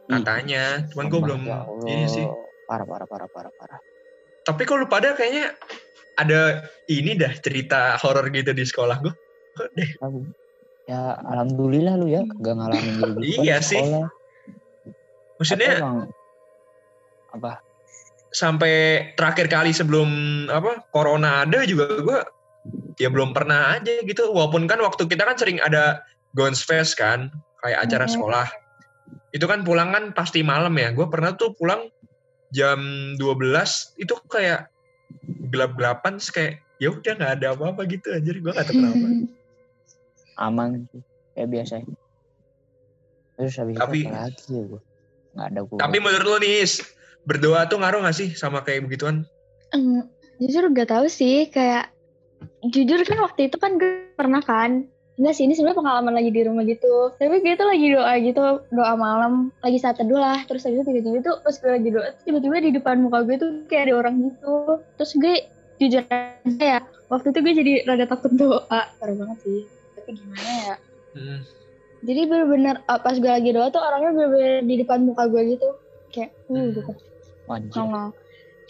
katanya. 0.06 0.86
Cuman 0.90 1.06
gue 1.08 1.20
belum 1.22 1.42
ya 1.44 1.64
Allah. 1.64 1.88
ini 1.88 2.06
sih. 2.06 2.26
parah 2.64 2.86
parah 2.86 3.06
parah 3.06 3.28
parah 3.28 3.52
parah 3.52 3.80
Tapi 4.44 4.62
kalau 4.64 4.84
lu 4.84 4.88
pada 4.88 5.14
kayaknya 5.14 5.56
ada 6.16 6.64
ini 6.86 7.16
dah 7.16 7.34
cerita 7.36 7.96
horor 7.98 8.28
gitu 8.30 8.52
di 8.52 8.62
sekolah 8.62 8.98
gue. 9.00 9.14
Deh, 9.74 9.90
ya 10.84 11.14
alhamdulillah 11.24 11.96
lu 11.96 12.08
ya 12.08 12.22
gak 12.36 12.54
ngalamin 12.54 12.94
gitu 13.22 13.42
Iya 13.42 13.58
sih. 13.60 13.78
sekolah. 13.78 14.08
maksudnya 15.34 15.72
emang 15.78 15.98
apa 17.30 17.62
sampai 18.30 18.74
terakhir 19.14 19.46
kali 19.48 19.72
sebelum 19.72 20.10
apa 20.48 20.86
corona 20.90 21.44
ada 21.44 21.62
juga 21.64 21.86
gue 21.90 22.20
ya 22.96 23.10
belum 23.12 23.32
pernah 23.32 23.76
aja 23.76 24.02
gitu. 24.02 24.30
Walaupun 24.30 24.66
kan 24.66 24.80
waktu 24.80 25.06
kita 25.06 25.24
kan 25.24 25.36
sering 25.36 25.60
ada 25.60 26.04
Gons 26.34 26.62
Fest 26.62 26.98
kan, 26.98 27.30
kayak 27.62 27.86
acara 27.86 28.06
Mhm. 28.08 28.14
sekolah. 28.14 28.48
Itu 29.32 29.46
kan 29.46 29.66
pulang 29.66 29.92
kan 29.92 30.14
pasti 30.14 30.42
malam 30.42 30.74
ya. 30.76 30.94
Gue 30.94 31.10
pernah 31.10 31.34
tuh 31.34 31.54
pulang 31.54 31.90
jam 32.54 32.80
12 33.18 33.98
itu 33.98 34.14
kayak 34.30 34.70
gelap-gelapan 35.50 36.22
kayak 36.22 36.62
ya 36.78 36.94
udah 36.94 37.14
nggak 37.18 37.34
ada 37.42 37.48
apa-apa 37.54 37.82
gitu 37.90 38.14
anjir 38.14 38.38
gue 38.38 38.52
gak 38.52 38.66
tahu 38.70 38.78
kenapa. 38.78 39.08
aman 40.38 40.70
sih 40.90 41.02
kayak 41.34 41.50
biasa 41.50 41.74
terus 43.34 43.56
habis 43.58 43.78
Tapi- 43.78 44.06
itu 44.06 44.14
lagi 44.14 44.46
ya 44.50 44.64
gue 44.68 44.82
nggak 45.34 45.48
ada 45.50 45.60
gue 45.66 45.78
Tapi 45.82 45.98
menurut 45.98 46.28
lo 46.28 46.38
nih, 46.38 46.66
berdoa 47.26 47.66
tuh 47.66 47.82
ngaruh 47.82 48.06
gak 48.06 48.18
sih 48.18 48.30
sama 48.38 48.62
kayak 48.62 48.86
begituan? 48.86 49.26
Em, 49.74 50.06
jujur 50.38 50.70
gak 50.70 50.94
tahu 50.94 51.10
sih 51.10 51.50
kayak 51.50 51.90
jujur 52.70 53.00
kan 53.04 53.20
waktu 53.24 53.52
itu 53.52 53.58
kan 53.60 53.78
gue 53.78 54.10
pernah 54.16 54.42
kan. 54.44 54.88
Enggak 55.14 55.34
sih 55.38 55.46
ini 55.46 55.54
sebenarnya 55.54 55.78
pengalaman 55.78 56.14
lagi 56.18 56.34
di 56.34 56.42
rumah 56.42 56.66
gitu. 56.66 57.14
Tapi 57.22 57.38
gue 57.46 57.54
tuh 57.54 57.70
lagi 57.70 57.88
doa 57.94 58.14
gitu 58.18 58.42
doa 58.74 58.94
malam. 58.98 59.54
Lagi 59.62 59.78
saat 59.78 60.02
teduh 60.02 60.18
lah. 60.18 60.42
Terus 60.50 60.66
habis 60.66 60.82
itu 60.82 60.90
tiba-tiba 60.90 61.22
tuh 61.22 61.36
pas 61.46 61.54
gue 61.54 61.70
lagi 61.70 61.90
doa 61.94 62.08
tiba-tiba 62.26 62.56
di 62.58 62.72
depan 62.74 62.96
muka 62.98 63.22
gue 63.22 63.36
tuh 63.38 63.50
kayak 63.70 63.90
ada 63.90 63.94
orang 64.02 64.16
gitu. 64.26 64.82
Terus 64.98 65.12
gue 65.22 65.36
jujur 65.82 66.04
aja 66.10 66.66
ya 66.66 66.80
waktu 67.14 67.30
itu 67.30 67.40
gue 67.46 67.54
jadi 67.62 67.74
rada 67.86 68.06
takut 68.10 68.34
doa. 68.34 68.82
Parah 68.98 69.16
banget 69.16 69.38
sih. 69.46 69.62
Tapi 69.94 70.10
gimana 70.18 70.52
ya? 70.66 70.76
Hmm. 71.14 71.46
jadi 72.04 72.26
bener-bener 72.26 72.82
uh, 72.90 73.00
pas 73.00 73.16
gue 73.16 73.30
lagi 73.30 73.54
doa 73.54 73.70
tuh 73.70 73.80
orangnya 73.80 74.12
bener-bener 74.18 74.66
di 74.66 74.76
depan 74.82 75.06
muka 75.06 75.30
gue 75.30 75.56
gitu. 75.56 75.70
Kayak 76.10 76.34
uh 76.50 76.58
Hmm. 76.58 76.68
gitu. 76.74 76.82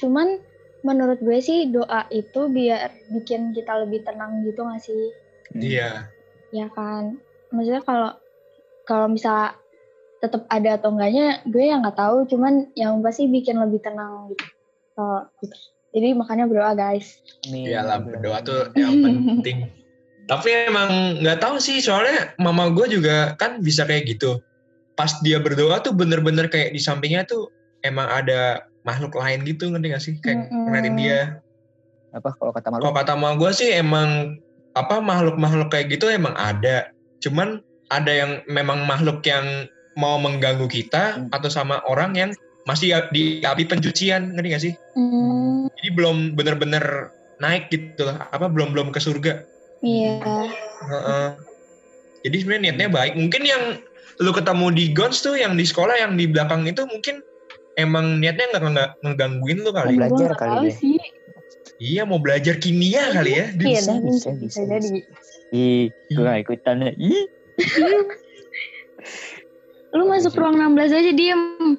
Cuman 0.03 0.27
menurut 0.83 1.19
gue 1.23 1.39
sih 1.39 1.71
doa 1.71 2.05
itu 2.11 2.51
biar 2.51 2.91
bikin 3.09 3.55
kita 3.55 3.87
lebih 3.87 4.03
tenang 4.03 4.43
gitu 4.43 4.67
gak 4.67 4.83
sih? 4.83 5.03
Hmm. 5.55 5.63
Iya. 5.63 5.89
Ya 6.51 6.67
kan? 6.75 7.17
Maksudnya 7.49 7.81
kalau 7.87 8.11
kalau 8.83 9.07
misal 9.07 9.55
tetap 10.19 10.47
ada 10.47 10.79
atau 10.79 10.95
enggaknya 10.95 11.43
gue 11.43 11.63
yang 11.67 11.83
nggak 11.83 11.99
tahu 11.99 12.23
cuman 12.31 12.71
yang 12.79 13.03
pasti 13.03 13.27
bikin 13.27 13.59
lebih 13.59 13.83
tenang 13.83 14.31
gitu. 14.31 14.45
Kalau 14.95 15.27
gitu. 15.43 15.55
Jadi 15.93 16.07
makanya 16.15 16.45
berdoa 16.47 16.73
guys. 16.73 17.19
Iyalah 17.47 17.99
berdoa 18.03 18.39
tuh 18.43 18.71
yang 18.75 19.03
penting. 19.03 19.67
Tapi 20.31 20.71
emang 20.71 21.19
nggak 21.19 21.43
tahu 21.43 21.59
sih 21.59 21.83
soalnya 21.83 22.31
mama 22.39 22.71
gue 22.71 22.87
juga 22.87 23.35
kan 23.35 23.59
bisa 23.59 23.83
kayak 23.83 24.07
gitu. 24.15 24.39
Pas 24.95 25.11
dia 25.19 25.43
berdoa 25.43 25.83
tuh 25.83 25.91
bener-bener 25.91 26.47
kayak 26.47 26.71
di 26.71 26.79
sampingnya 26.79 27.27
tuh 27.27 27.51
emang 27.83 28.07
ada 28.07 28.63
makhluk 28.83 29.15
lain 29.15 29.43
gitu 29.43 29.71
ngerti 29.71 29.87
gak 29.91 30.03
sih? 30.03 30.13
Kayak 30.19 30.47
Mm-mm. 30.51 30.63
ngeliatin 30.69 30.95
dia. 30.95 31.19
apa 32.13 32.29
kalau 32.37 32.53
kata 32.53 32.69
malu 32.69 32.81
Kalau 32.85 32.93
kata 32.93 33.13
mama 33.17 33.33
gue 33.41 33.51
sih 33.57 33.73
emang 33.73 34.37
apa 34.77 35.01
makhluk-makhluk 35.01 35.73
kayak 35.73 35.89
gitu 35.89 36.13
emang 36.13 36.37
ada. 36.37 36.93
Cuman 37.25 37.57
ada 37.89 38.11
yang 38.13 38.31
memang 38.45 38.85
makhluk 38.85 39.25
yang 39.25 39.65
mau 39.97 40.21
mengganggu 40.21 40.69
kita 40.69 41.17
Hmm. 41.17 41.29
atau 41.33 41.49
sama 41.49 41.81
orang 41.89 42.13
yang 42.13 42.29
masih 42.69 42.93
di 43.09 43.41
api 43.41 43.65
pencucian 43.65 44.37
ngerti 44.37 44.47
gak 44.53 44.63
sih? 44.69 44.73
Hmm, 44.93 45.67
Jadi 45.73 45.89
belum 45.89 46.37
bener-bener 46.37 47.09
naik 47.41 47.73
gitu 47.73 48.05
lah. 48.05 48.29
Apa 48.29 48.45
belum 48.45 48.77
belum 48.77 48.93
ke 48.93 49.01
surga. 49.01 49.41
iya. 49.81 50.21
Heeh. 50.85 51.27
Jadi 52.23 52.35
sebenarnya 52.39 52.63
niatnya 52.71 52.87
baik. 52.87 53.13
Mungkin 53.19 53.41
yang 53.43 53.63
lu 54.21 54.31
ketemu 54.31 54.67
di 54.71 54.85
Gons 54.93 55.19
tuh 55.19 55.35
yang 55.35 55.57
di 55.57 55.65
sekolah 55.65 55.97
yang 55.97 56.13
di 56.15 56.29
belakang 56.29 56.63
itu 56.69 56.85
mungkin 56.85 57.19
emang 57.75 58.17
niatnya 58.17 58.45
nggak 58.49 58.63
nggak 58.63 58.89
ngegangguin 59.01 59.59
lu 59.59 59.69
kali. 59.69 59.93
Mau 59.93 60.07
belajar 60.07 60.31
kali 60.35 60.57
dia. 60.63 60.73
sih. 60.73 60.97
Iya 61.77 62.01
mau 62.03 62.17
belajar 62.17 62.55
kimia 62.57 63.11
kali 63.11 63.31
ya. 63.33 63.45
Dia- 63.51 63.81
Bisa, 63.81 63.91
Mungkin, 63.93 64.13
bisa, 64.13 64.27
mungkin 64.29 64.47
bisa, 64.47 64.61
jadi. 64.63 64.89
ih 65.51 65.85
gue 66.09 66.23
gak 66.23 66.41
ikutan 66.41 66.81
ya 66.81 66.91
ih 66.95 67.23
Lu 69.91 70.03
masuk 70.07 70.33
ruang 70.33 70.57
16 70.57 70.89
aja 70.91 71.11
diem. 71.11 71.77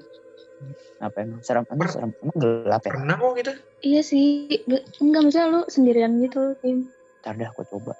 apa 1.02 1.20
emang 1.20 1.42
serem 1.42 1.66
emang 1.68 1.90
serem 1.90 2.10
emang 2.16 2.36
gelap 2.38 2.80
ya 2.80 2.90
Pernah 2.90 3.16
kok 3.18 3.32
gitu. 3.36 3.52
Iya 3.82 4.00
sih. 4.00 4.26
Enggak 4.98 5.20
maksudnya 5.22 5.48
lu 5.48 5.60
sendirian 5.66 6.16
gitu. 6.18 6.54
Tim. 6.58 6.88
ntar 7.20 7.34
dah 7.34 7.50
gue 7.50 7.64
coba 7.66 7.92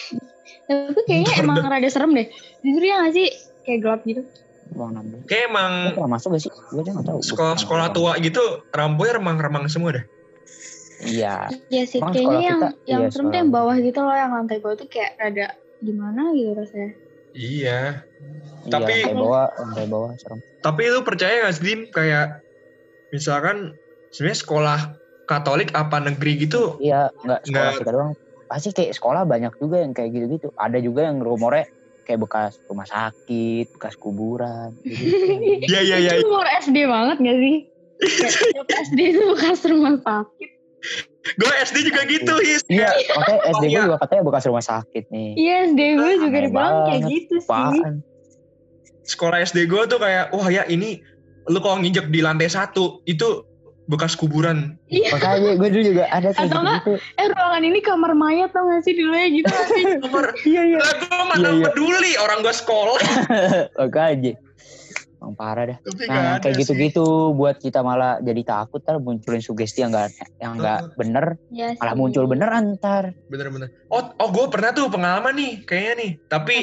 Tapi 0.68 1.00
kayaknya 1.04 1.32
emang 1.38 1.60
rada 1.62 1.86
serem 1.86 2.12
deh. 2.12 2.26
Jujur 2.60 2.82
ya 2.82 3.00
gak 3.00 3.14
sih? 3.14 3.28
Kayak 3.62 3.78
gelap 3.80 4.00
gitu. 4.04 4.22
Uang 4.70 4.90
enam 4.92 5.04
belas 5.06 5.22
Kayak 5.24 5.44
emang 5.46 5.72
pernah 5.92 6.10
masuk 6.10 6.28
gak 6.30 6.42
sih 6.42 6.50
gue 6.50 6.80
aja 6.80 6.90
nggak 6.92 7.06
tahu 7.06 7.18
Gua 7.18 7.26
sekolah-sekolah 7.26 7.86
pernah 7.88 7.96
tua 7.96 8.12
gitu 8.18 8.42
ramboy 8.70 9.08
remang-remang 9.08 9.64
semua 9.66 9.90
dah. 9.94 10.04
iya 11.00 11.46
Iya 11.68 11.82
sih, 11.84 11.98
Emang 11.98 12.10
kayaknya 12.10 12.26
sekolah 12.28 12.42
yang 12.42 12.60
kita- 12.60 12.76
yang 12.84 13.00
iya, 13.00 13.08
serem 13.08 13.24
tuh 13.24 13.30
sekolah. 13.30 13.38
yang 13.38 13.48
bawah 13.50 13.76
gitu 13.78 13.98
loh, 14.00 14.16
yang 14.16 14.32
lantai 14.32 14.58
bawah 14.58 14.76
tuh 14.76 14.88
kayak 14.88 15.10
rada 15.16 15.46
gimana 15.78 16.22
gitu 16.32 16.50
rasanya. 16.52 16.90
Iya. 17.30 17.80
iya 18.58 18.68
Tapi- 18.68 19.02
lantai 19.04 19.14
bawah 19.14 19.46
lantai 19.54 19.86
bawah 19.86 20.10
serem 20.16 20.38
Tapi 20.58 20.82
lu 20.86 21.00
percaya 21.00 21.34
gak 21.40 21.54
sih 21.54 21.64
Dim? 21.64 21.80
Kayak 21.88 22.42
misalkan 23.08 23.78
sebenarnya 24.08 24.38
sekolah 24.38 24.80
Katolik 25.24 25.70
apa 25.72 26.00
negeri 26.00 26.40
gitu 26.40 26.76
iya 26.78 27.12
nggak 27.20 27.44
sekolah 27.44 27.62
Nggak. 27.68 27.78
kita 27.78 27.90
doang 27.92 28.12
pasti 28.48 28.68
kayak 28.72 28.92
sekolah 28.92 29.22
banyak 29.22 29.52
juga 29.54 29.76
yang 29.78 29.92
kayak 29.92 30.10
gitu-gitu 30.10 30.48
ada 30.56 30.76
juga 30.78 31.04
yang 31.04 31.20
rumornya 31.20 31.68
kayak 32.08 32.24
bekas 32.24 32.56
rumah 32.64 32.88
sakit 32.88 33.68
bekas 33.76 33.94
kuburan 34.00 34.72
gitu 34.80 35.12
Iya 35.68 35.80
iya 35.84 35.96
iya. 36.00 36.10
Itu 36.16 36.32
umur 36.32 36.48
SD 36.64 36.88
banget 36.88 37.16
gak 37.20 37.36
sih? 37.36 37.56
Kayak 38.56 38.80
SD 38.88 38.98
itu 39.12 39.20
bekas 39.36 39.60
rumah 39.68 39.94
sakit. 40.00 40.50
Gue 41.36 41.52
SD 41.60 41.76
juga 41.92 42.00
gitu, 42.08 42.34
His. 42.40 42.62
iya 42.72 42.88
makanya 43.12 43.40
SD 43.52 43.64
gue 43.68 43.82
juga 43.84 43.96
katanya 44.00 44.22
bekas 44.32 44.44
rumah 44.48 44.64
sakit 44.64 45.04
nih 45.12 45.30
Iya 45.36 45.54
SD 45.68 45.80
gue 46.00 46.12
juga 46.24 46.36
Aneh 46.40 46.46
dibilang 46.48 46.72
kayak 46.88 47.02
banget, 47.04 47.10
gitu 47.12 47.36
sih. 47.44 47.92
Sekolah 49.04 49.38
SD 49.44 49.58
gue 49.68 49.82
tuh 49.84 49.98
kayak, 50.00 50.32
wah 50.32 50.48
ya 50.48 50.64
ini 50.64 51.04
lu 51.48 51.60
kalau 51.60 51.80
nginjek 51.80 52.08
di 52.08 52.20
lantai 52.20 52.48
satu 52.48 53.00
itu 53.04 53.47
bekas 53.88 54.12
kuburan. 54.14 54.76
Iya. 54.86 55.08
makanya 55.10 55.56
gue 55.56 55.68
dulu 55.68 55.84
juga 55.86 56.04
ada 56.08 56.28
kayak 56.30 56.44
Atau 56.46 56.60
gitu-gitu 56.60 56.92
Eh 57.16 57.26
ruangan 57.26 57.62
ini 57.62 57.80
kamar 57.80 58.12
mayat 58.12 58.52
tau 58.52 58.64
gak 58.64 58.84
sih 58.84 58.92
dulu 58.92 59.12
ya 59.12 59.28
gitu 59.28 59.48
gak 59.48 59.68
sih? 59.70 59.84
Nomor 60.04 60.24
iya 60.44 60.62
iya 60.66 60.78
lah 60.78 60.92
gue 60.94 61.08
mana 61.24 61.40
Iya, 61.40 61.50
iya. 61.50 61.64
peduli 61.66 62.12
orang 62.14 62.38
gue 62.40 62.54
sekolah. 62.54 62.98
makanya 63.80 64.32
Emang 65.18 65.34
parah 65.34 65.64
dah. 65.66 65.78
Tapi 65.82 66.06
Nah, 66.06 66.38
kayak 66.38 66.54
sih. 66.54 66.60
gitu-gitu 66.62 67.02
buat 67.34 67.58
kita 67.58 67.82
malah 67.82 68.22
jadi 68.22 68.38
takut 68.44 68.78
ntar 68.78 69.02
munculin 69.02 69.42
sugesti 69.42 69.82
yang 69.82 69.90
enggak 69.90 70.14
yang 70.38 70.54
enggak 70.54 70.94
bener, 70.94 71.34
Iya 71.48 71.74
malah 71.74 71.90
sih. 71.90 71.98
muncul 71.98 72.24
beneran 72.24 72.78
ntar. 72.78 73.18
Bener-bener. 73.26 73.74
Oh, 73.88 74.14
oh 74.14 74.28
gue 74.30 74.46
pernah 74.46 74.70
tuh 74.70 74.86
pengalaman 74.86 75.34
nih 75.34 75.66
kayaknya 75.66 75.94
nih. 75.96 76.10
Tapi 76.24 76.54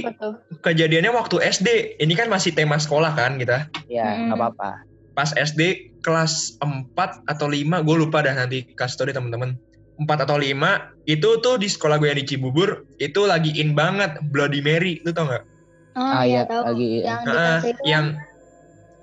kejadiannya 0.61 1.11
waktu 1.11 1.35
SD. 1.43 1.67
Ini 1.99 2.13
kan 2.15 2.31
masih 2.31 2.53
tema 2.53 2.77
sekolah 2.77 3.11
kan 3.11 3.35
kita. 3.35 3.67
Ya, 3.85 4.07
Hmm. 4.07 4.31
nggak 4.31 4.39
apa-apa. 4.39 4.69
Pas 5.15 5.31
SD 5.31 5.95
kelas 6.03 6.59
4 6.59 6.91
atau 7.25 7.47
5, 7.47 7.81
gue 7.81 7.95
lupa 7.95 8.19
dah 8.21 8.35
nanti 8.35 8.67
kasih 8.75 8.95
tau 8.99 9.05
deh 9.07 9.15
temen-temen. 9.15 9.55
4 9.95 10.27
atau 10.27 10.35
5, 10.35 10.91
itu 11.07 11.29
tuh 11.39 11.55
di 11.55 11.71
sekolah 11.71 11.95
gue 11.95 12.11
yang 12.11 12.19
di 12.19 12.27
Cibubur, 12.27 12.83
itu 12.99 13.23
lagi 13.23 13.55
in 13.63 13.71
banget 13.71 14.19
Bloody 14.27 14.59
Mary, 14.59 14.99
lu 15.07 15.15
tau 15.15 15.31
gak? 15.31 15.47
Oh 15.95 16.03
Ah, 16.03 16.27
iya 16.27 16.43
iya, 16.43 16.51
tahu. 16.51 16.61
lagi 16.67 16.87
Yang 16.99 17.21
itu 17.23 17.69
yang 17.87 18.05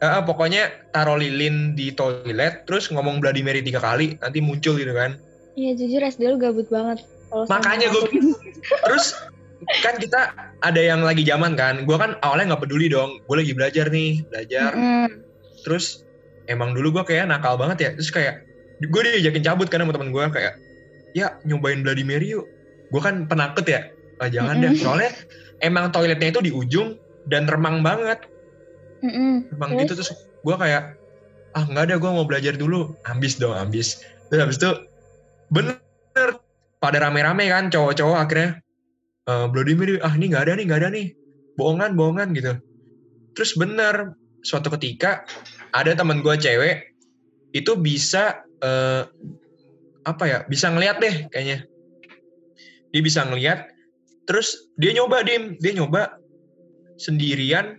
eh, 0.05 0.23
pokoknya 0.29 0.63
taruh 0.93 1.17
lilin 1.17 1.73
di 1.73 1.97
toilet, 1.97 2.69
terus 2.69 2.93
ngomong 2.93 3.25
Bloody 3.25 3.41
Mary 3.41 3.65
tiga 3.65 3.81
kali, 3.81 4.21
nanti 4.21 4.45
muncul 4.45 4.77
gitu 4.77 4.93
kan. 4.93 5.17
Iya 5.57 5.81
jujur 5.81 6.05
SD 6.05 6.23
lu 6.29 6.37
gabut 6.37 6.69
banget. 6.69 7.01
Makanya 7.33 7.89
gue 7.89 8.05
terus 8.85 9.17
kan 9.81 9.97
kita 9.97 10.37
ada 10.61 10.81
yang 10.81 11.01
lagi 11.01 11.25
zaman 11.25 11.57
kan, 11.57 11.89
gue 11.89 11.97
kan 11.97 12.21
awalnya 12.21 12.53
nggak 12.53 12.69
peduli 12.69 12.93
dong, 12.93 13.17
gue 13.25 13.37
lagi 13.41 13.53
belajar 13.57 13.89
nih, 13.89 14.21
belajar. 14.29 14.77
Mm-mm. 14.77 15.32
Terus 15.63 16.05
emang 16.51 16.75
dulu 16.75 17.01
gue 17.01 17.05
kayak 17.15 17.31
nakal 17.31 17.55
banget 17.57 17.79
ya, 17.79 17.91
terus 17.95 18.11
kayak 18.11 18.43
gue 18.83 19.01
diajakin 19.07 19.43
cabut 19.47 19.71
kan 19.71 19.83
sama 19.83 19.95
temen 19.95 20.11
gue 20.11 20.25
kayak, 20.35 20.59
ya 21.15 21.39
nyobain 21.47 21.81
Bloody 21.81 22.03
Mary 22.03 22.35
yuk. 22.35 22.51
Gue 22.91 23.01
kan 23.01 23.31
penakut 23.31 23.65
ya, 23.65 23.89
ah, 24.21 24.29
jangan 24.29 24.59
deh, 24.59 24.75
Mm-mm. 24.75 24.83
soalnya 24.83 25.11
emang 25.63 25.95
toiletnya 25.95 26.35
itu 26.35 26.43
di 26.43 26.51
ujung 26.53 26.99
dan 27.23 27.47
remang 27.47 27.81
banget. 27.81 28.19
Mm-mm. 29.03 29.49
Emang 29.55 29.71
Terus? 29.75 29.81
gitu 29.87 29.93
terus 30.03 30.11
gue 30.43 30.57
kayak 30.59 30.83
ah 31.53 31.65
nggak 31.69 31.85
ada 31.91 31.97
gue 32.01 32.11
mau 32.11 32.25
belajar 32.25 32.57
dulu 32.57 32.97
ambis 33.05 33.37
dong 33.37 33.53
ambis 33.53 34.01
terus 34.33 34.41
habis 34.41 34.57
itu 34.57 34.71
bener 35.53 35.77
pada 36.81 36.99
rame-rame 36.99 37.45
kan 37.53 37.69
cowok-cowok 37.69 38.19
akhirnya 38.25 38.51
eh 39.29 39.47
Bloody 39.53 39.75
Mary 39.77 40.01
ah 40.01 40.17
ini 40.17 40.33
nggak 40.33 40.49
ada 40.49 40.53
nih 40.57 40.65
nggak 40.65 40.81
ada 40.81 40.89
nih 40.91 41.07
bohongan 41.55 41.93
bohongan 41.93 42.29
gitu 42.33 42.53
terus 43.37 43.53
bener 43.55 44.17
suatu 44.43 44.69
ketika 44.79 45.27
ada 45.73 45.97
teman 45.97 46.21
gue 46.21 46.35
cewek 46.37 46.93
itu 47.57 47.73
bisa 47.79 48.43
eh, 48.63 49.07
apa 50.03 50.25
ya 50.27 50.39
bisa 50.51 50.69
ngeliat 50.69 50.99
deh 50.99 51.31
kayaknya. 51.31 51.65
Dia 52.93 53.03
bisa 53.03 53.25
ngeliat 53.25 53.73
terus 54.29 54.69
dia 54.77 54.93
nyoba 54.93 55.25
dim. 55.25 55.57
Dia 55.63 55.79
nyoba 55.79 56.19
sendirian. 57.01 57.79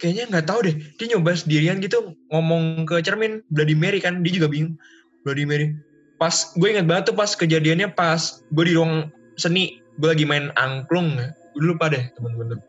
Kayaknya 0.00 0.24
nggak 0.32 0.46
tahu 0.48 0.60
deh 0.64 0.74
dia 0.96 1.06
nyoba 1.16 1.36
sendirian 1.36 1.80
gitu 1.84 2.16
ngomong 2.32 2.88
ke 2.88 3.04
cermin 3.04 3.44
Bloody 3.52 3.76
Mary 3.76 4.00
kan 4.00 4.20
dia 4.20 4.32
juga 4.36 4.48
bingung. 4.48 4.76
Bloody 5.24 5.44
Mary. 5.44 5.76
Pas 6.20 6.52
gue 6.56 6.68
ingat 6.68 6.84
banget 6.84 7.12
tuh 7.12 7.16
pas 7.16 7.32
kejadiannya 7.32 7.96
pas 7.96 8.44
gue 8.52 8.64
di 8.64 8.76
ruang 8.76 9.08
seni 9.40 9.80
gue 10.00 10.08
lagi 10.08 10.24
main 10.24 10.48
angklung. 10.56 11.20
Gue 11.52 11.62
lupa 11.62 11.92
deh 11.92 12.08
temen-temen 12.16 12.56
tuh. 12.56 12.60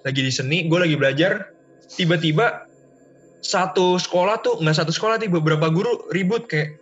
Lagi 0.00 0.20
di 0.24 0.32
seni, 0.32 0.64
gue 0.64 0.78
lagi 0.80 0.96
belajar, 0.96 1.52
tiba-tiba 1.98 2.66
satu 3.40 3.96
sekolah 3.96 4.44
tuh, 4.44 4.60
nggak 4.60 4.76
satu 4.76 4.92
sekolah 4.92 5.16
tuh, 5.16 5.32
beberapa 5.32 5.72
guru 5.72 6.06
ribut 6.12 6.46
kayak, 6.46 6.76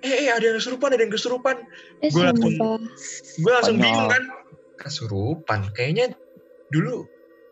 eh, 0.00 0.26
eh 0.26 0.28
ada 0.32 0.42
yang 0.42 0.56
kesurupan, 0.58 0.88
ada 0.96 1.02
yang 1.04 1.12
kesurupan. 1.12 1.56
Eh, 2.00 2.10
Gua 2.10 2.32
langsung-. 2.32 2.82
Gue 3.38 3.52
langsung 3.52 3.76
Banyak. 3.76 3.84
bingung 3.84 4.08
kan, 4.08 4.22
kesurupan. 4.80 5.60
Kayaknya 5.74 6.16
dulu 6.72 7.04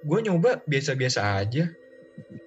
gue 0.07 0.19
nyoba 0.23 0.63
biasa-biasa 0.65 1.43
aja. 1.43 1.69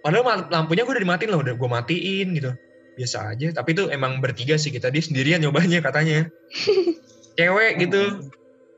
Padahal 0.02 0.50
lampunya 0.50 0.82
gue 0.82 0.94
udah 0.98 1.04
dimatiin 1.04 1.30
loh, 1.30 1.42
udah 1.44 1.54
gue 1.54 1.70
matiin 1.70 2.28
gitu. 2.34 2.52
Biasa 2.98 3.32
aja, 3.32 3.48
tapi 3.56 3.78
itu 3.78 3.88
emang 3.94 4.20
bertiga 4.20 4.60
sih 4.60 4.74
kita, 4.74 4.90
dia 4.92 5.04
sendirian 5.04 5.40
nyobanya 5.40 5.80
katanya. 5.80 6.28
Cewek 7.38 7.80
gitu. 7.80 8.32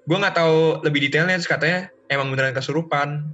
Gue 0.05 0.17
nggak 0.17 0.35
tahu 0.35 0.83
lebih 0.83 1.07
detailnya, 1.07 1.39
terus 1.39 1.49
katanya 1.49 1.79
emang 2.11 2.29
beneran 2.33 2.53
kesurupan. 2.53 3.33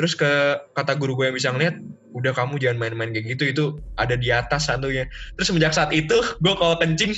Terus 0.00 0.16
ke 0.16 0.32
kata 0.72 0.96
guru 0.96 1.12
gue 1.12 1.28
yang 1.28 1.36
bisa 1.36 1.52
ngeliat, 1.52 1.76
udah 2.16 2.32
kamu 2.32 2.56
jangan 2.56 2.80
main-main 2.80 3.12
kayak 3.12 3.36
gitu, 3.36 3.44
itu 3.52 3.64
ada 4.00 4.16
di 4.16 4.32
atas 4.32 4.72
satunya. 4.72 5.04
Terus 5.36 5.52
semenjak 5.52 5.76
saat 5.76 5.92
itu, 5.92 6.16
gue 6.42 6.54
kalau 6.56 6.80
kencing, 6.80 7.12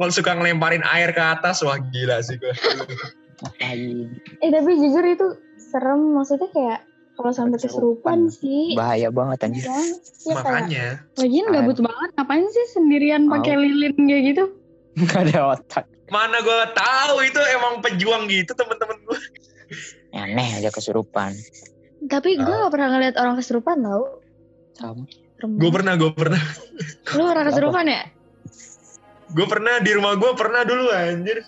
mau 0.00 0.08
suka 0.08 0.32
ngelemparin 0.32 0.80
air 0.88 1.12
ke 1.12 1.20
atas, 1.20 1.60
wah 1.60 1.76
gila 1.76 2.24
sih 2.24 2.40
gue. 2.40 2.56
Eh 3.60 4.48
tapi 4.48 4.70
jujur 4.80 5.04
itu 5.04 5.26
serem. 5.60 6.16
Maksudnya 6.16 6.48
kayak 6.56 6.88
kalau 7.20 7.32
sampai 7.36 7.60
Kesurupan. 7.60 8.32
sih. 8.32 8.72
Bahaya 8.72 9.12
banget 9.12 9.44
anjir. 9.44 9.68
Ya, 9.68 9.76
ya 9.76 10.34
Makanya, 10.40 10.86
Lagian 11.20 11.46
gabut 11.52 11.78
banget, 11.84 12.10
ngapain 12.16 12.46
sih 12.48 12.66
sendirian 12.72 13.28
pakai 13.28 13.60
lilin 13.60 13.92
kayak 14.08 14.22
gitu? 14.32 14.44
Gak 15.04 15.28
ada 15.28 15.52
otak. 15.52 15.84
mana 16.12 16.44
gue 16.44 16.60
tahu 16.76 17.24
itu 17.24 17.40
emang 17.56 17.80
pejuang 17.80 18.28
gitu 18.28 18.52
temen-temen 18.52 19.00
gue. 19.04 19.20
Aneh 20.12 20.60
aja 20.60 20.68
kesurupan. 20.68 21.32
Tapi 22.02 22.34
gue 22.34 22.46
Ah. 22.48 22.66
gak 22.66 22.72
pernah 22.72 22.88
ngeliat 22.90 23.14
orang 23.14 23.34
kesurupan 23.36 23.78
tau. 23.78 24.18
Sama. 24.74 25.04
Gue 25.38 25.70
pernah, 25.70 25.94
gue 25.94 26.10
pernah. 26.10 26.38
Lu 27.12 27.22
orang 27.24 27.46
kesurupan 27.46 27.84
ya? 27.84 28.02
Gue 29.28 29.46
pernah 29.46 29.78
di 29.78 29.90
rumah 29.90 30.14
gue 30.14 30.32
pernah 30.34 30.62
dulu 30.62 30.86
anjir. 30.88 31.42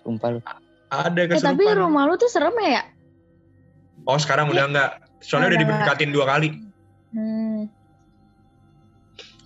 Sumpah 0.00 0.28
lu. 0.30 0.40
Ada 0.88 1.18
Eh 1.18 1.26
kesurupan. 1.28 1.52
tapi 1.52 1.64
rumah 1.74 2.02
lu 2.04 2.14
tuh 2.14 2.28
serem 2.28 2.54
ya? 2.58 2.84
Oh 4.04 4.16
sekarang 4.16 4.48
udah 4.48 4.64
enggak. 4.66 4.90
Soalnya 5.18 5.48
Oh, 5.48 5.50
udah 5.50 5.58
udah 5.58 5.60
diberkatin 5.64 6.10
dua 6.12 6.24
kali. 6.26 6.48
Hmm. 7.10 7.66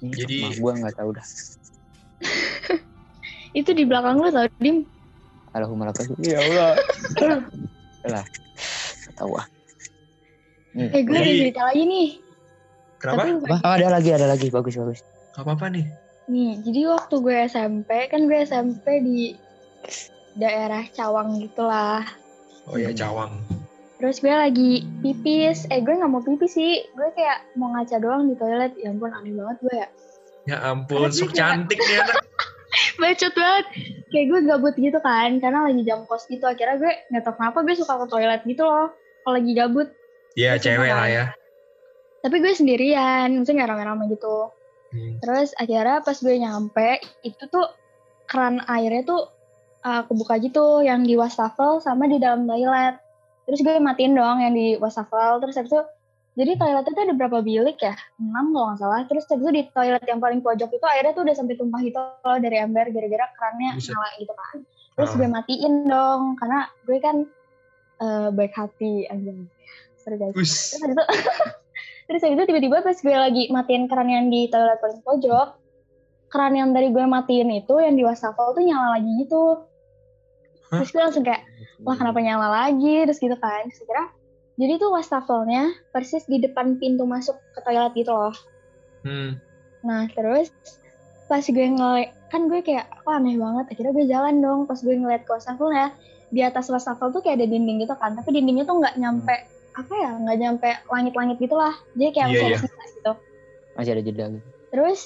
Jadi- 0.03 0.45
rumah 0.45 0.59
gua 0.59 0.73
nggak 0.77 0.95
tahu 0.95 1.11
dah. 1.13 1.27
Itu 3.59 3.71
di 3.73 3.83
belakang 3.83 4.17
lu 4.17 4.29
tau, 4.29 4.47
Dim. 4.59 4.87
Sih? 5.97 6.15
Ya 6.23 6.39
Allah. 6.39 6.71
lah. 8.13 8.25
Nggak 9.01 9.15
tahu 9.17 9.33
ah. 9.35 9.47
Nih, 10.71 10.89
Eh 10.95 11.03
gue 11.03 11.17
ada 11.19 11.33
cerita 11.35 11.61
lagi 11.67 11.83
nih. 11.83 12.09
Kenapa? 13.01 13.21
Tapi 13.27 13.31
Wah, 13.49 13.61
ada 13.65 13.89
lagi, 13.91 14.11
ada 14.15 14.27
lagi. 14.31 14.47
Bagus, 14.53 14.75
bagus. 14.79 15.01
Gak 15.35 15.43
apa-apa 15.43 15.67
nih. 15.73 15.87
Nih, 16.31 16.63
jadi 16.63 16.81
waktu 16.95 17.15
gue 17.19 17.37
SMP, 17.51 17.91
kan 18.07 18.31
gue 18.31 18.39
SMP 18.47 18.87
di 19.03 19.35
daerah 20.39 20.87
Cawang 20.95 21.43
gitulah. 21.43 22.07
Oh 22.71 22.79
ya 22.79 22.95
cawang. 22.95 23.43
Terus 23.99 24.23
gue 24.23 24.31
lagi 24.31 24.87
pipis, 25.03 25.67
eh 25.75 25.83
gue 25.83 25.91
gak 25.91 26.07
mau 26.07 26.23
pipis 26.23 26.55
sih, 26.55 26.87
gue 26.95 27.09
kayak 27.19 27.51
mau 27.59 27.75
ngaca 27.75 27.99
doang 27.99 28.31
di 28.31 28.39
toilet. 28.39 28.73
Ya 28.79 28.95
ampun 28.95 29.11
aneh 29.11 29.35
banget 29.35 29.57
gue 29.59 29.75
ya. 29.75 29.89
Ya 30.47 30.57
ampun, 30.71 31.11
sok 31.11 31.35
cantik 31.35 31.77
nih 31.77 31.99
anak. 31.99 32.25
Bacot 32.97 33.33
banget. 33.35 33.67
Kayak 34.15 34.27
gue 34.31 34.41
gabut 34.47 34.75
gitu 34.79 34.99
kan, 35.03 35.31
karena 35.43 35.67
lagi 35.67 35.83
jam 35.83 36.07
kos 36.07 36.31
gitu. 36.31 36.47
Akhirnya 36.47 36.79
gue 36.79 36.93
gak 37.11 37.23
tau 37.27 37.35
kenapa 37.35 37.59
gue 37.67 37.75
suka 37.75 37.95
ke 38.01 38.07
toilet 38.07 38.41
gitu 38.47 38.63
loh. 38.63 38.95
Kalau 39.27 39.35
lagi 39.35 39.53
gabut. 39.53 39.89
Ya 40.39 40.55
Terus 40.57 40.65
cewek 40.67 40.91
lah 40.93 41.09
ya. 41.11 41.25
Tapi 42.21 42.37
gue 42.39 42.53
sendirian, 42.53 43.33
maksudnya 43.33 43.65
gak 43.65 43.71
rame-rame 43.73 44.13
gitu. 44.13 44.53
Hmm. 44.93 45.17
Terus 45.25 45.57
akhirnya 45.57 46.05
pas 46.05 46.19
gue 46.21 46.37
nyampe, 46.37 47.01
itu 47.25 47.43
tuh 47.49 47.67
keran 48.29 48.61
airnya 48.69 49.03
tuh 49.07 49.33
uh, 49.87 50.03
kebuka 50.05 50.37
gitu, 50.45 50.85
yang 50.85 51.07
di 51.07 51.17
wastafel 51.17 51.81
sama 51.81 52.07
di 52.11 52.21
dalam 52.21 52.45
toilet. 52.45 53.01
Terus 53.49 53.61
gue 53.65 53.75
matiin 53.81 54.15
dong 54.15 54.39
yang 54.45 54.53
di 54.53 54.77
wastafel, 54.77 55.41
terus 55.41 55.57
habis 55.57 55.73
itu, 55.73 55.83
jadi 56.39 56.55
toilet 56.61 56.87
itu 56.87 57.01
ada 57.03 57.15
berapa 57.17 57.39
bilik 57.43 57.79
ya? 57.83 57.97
6 58.21 58.55
kalau 58.55 58.67
nggak 58.71 58.79
salah. 58.79 59.01
Terus 59.09 59.25
habis 59.27 59.43
itu 59.43 59.53
di 59.57 59.63
toilet 59.73 60.05
yang 60.07 60.21
paling 60.23 60.41
pojok 60.45 60.71
itu 60.71 60.87
airnya 60.87 61.13
tuh 61.17 61.25
udah 61.27 61.35
sampai 61.35 61.55
tumpah 61.59 61.81
gitu 61.83 61.99
loh 61.99 62.39
dari 62.39 62.57
ember, 62.61 62.87
gara-gara 62.93 63.27
kerannya 63.35 63.71
Buset. 63.81 63.97
nyala 63.97 64.09
gitu 64.21 64.35
kan. 64.37 64.57
Terus 64.95 65.11
Ah. 65.11 65.17
gue 65.17 65.29
matiin 65.33 65.75
dong, 65.89 66.23
karena 66.37 66.61
gue 66.85 66.99
kan 67.01 67.17
uh, 68.05 68.29
baik 68.31 68.53
hati 68.55 69.09
aja. 69.09 69.33
Sorry 70.01 70.17
guys. 70.17 70.35
Us. 70.37 70.81
Terus 70.81 70.93
itu, 70.97 71.05
terus 72.09 72.23
itu 72.25 72.43
tiba-tiba 72.49 72.77
pas 72.81 72.97
gue 72.97 73.17
lagi 73.17 73.43
matiin 73.53 73.85
keran 73.87 74.09
yang 74.09 74.27
di 74.33 74.49
toilet 74.49 74.81
paling 74.81 75.01
pojok, 75.05 75.49
keran 76.33 76.55
yang 76.57 76.71
dari 76.73 76.89
gue 76.89 77.05
matiin 77.05 77.51
itu 77.53 77.75
yang 77.83 77.95
di 77.99 78.03
wastafel 78.07 78.57
tuh 78.57 78.65
nyala 78.65 78.97
lagi 78.97 79.11
gitu. 79.27 79.67
Hah? 80.71 80.81
Terus 80.81 80.91
gue 80.95 81.03
langsung 81.03 81.25
kayak, 81.27 81.43
wah 81.83 81.99
kenapa 81.99 82.23
nyala 82.23 82.49
lagi? 82.49 83.05
Terus 83.05 83.19
gitu 83.19 83.37
kan. 83.37 83.67
Terus 83.69 83.83
kira, 83.85 84.05
jadi 84.57 84.79
tuh 84.79 84.95
wastafelnya 84.95 85.75
persis 85.91 86.25
di 86.31 86.39
depan 86.39 86.79
pintu 86.79 87.05
masuk 87.05 87.37
ke 87.53 87.61
toilet 87.67 87.93
gitu 87.99 88.15
loh. 88.15 88.35
Hmm. 89.03 89.37
Nah 89.83 90.07
terus 90.15 90.55
pas 91.27 91.43
gue 91.43 91.67
ngeliat, 91.67 92.15
kan 92.31 92.47
gue 92.47 92.63
kayak, 92.63 92.87
wah 93.03 93.19
aneh 93.19 93.35
banget. 93.35 93.75
Akhirnya 93.75 93.93
gue 93.93 94.07
jalan 94.07 94.35
dong, 94.39 94.61
pas 94.71 94.79
gue 94.79 94.95
ngeliat 94.95 95.27
ke 95.27 95.31
wastafelnya, 95.35 95.91
di 96.31 96.47
atas 96.47 96.71
wastafel 96.71 97.11
tuh 97.11 97.23
kayak 97.27 97.43
ada 97.43 97.47
dinding 97.51 97.83
gitu 97.83 97.95
kan. 97.99 98.15
Tapi 98.15 98.31
dindingnya 98.31 98.63
tuh 98.71 98.79
nggak 98.79 98.95
nyampe, 99.03 99.50
apa 99.75 99.93
ya, 99.95 100.11
nggak 100.19 100.37
nyampe 100.39 100.69
langit-langit 100.91 101.37
gitu 101.39 101.55
lah. 101.55 101.75
Jadi 101.95 102.11
kayak 102.13 102.27
Iya, 102.27 102.35
masih 102.35 102.45
ada 102.45 102.51
iya. 102.51 102.59
sisa 102.61 102.85
gitu. 102.91 103.13
Masih 103.79 103.91
ada 103.95 104.03
jeda 104.03 104.25
gitu. 104.35 104.47
Terus 104.71 105.01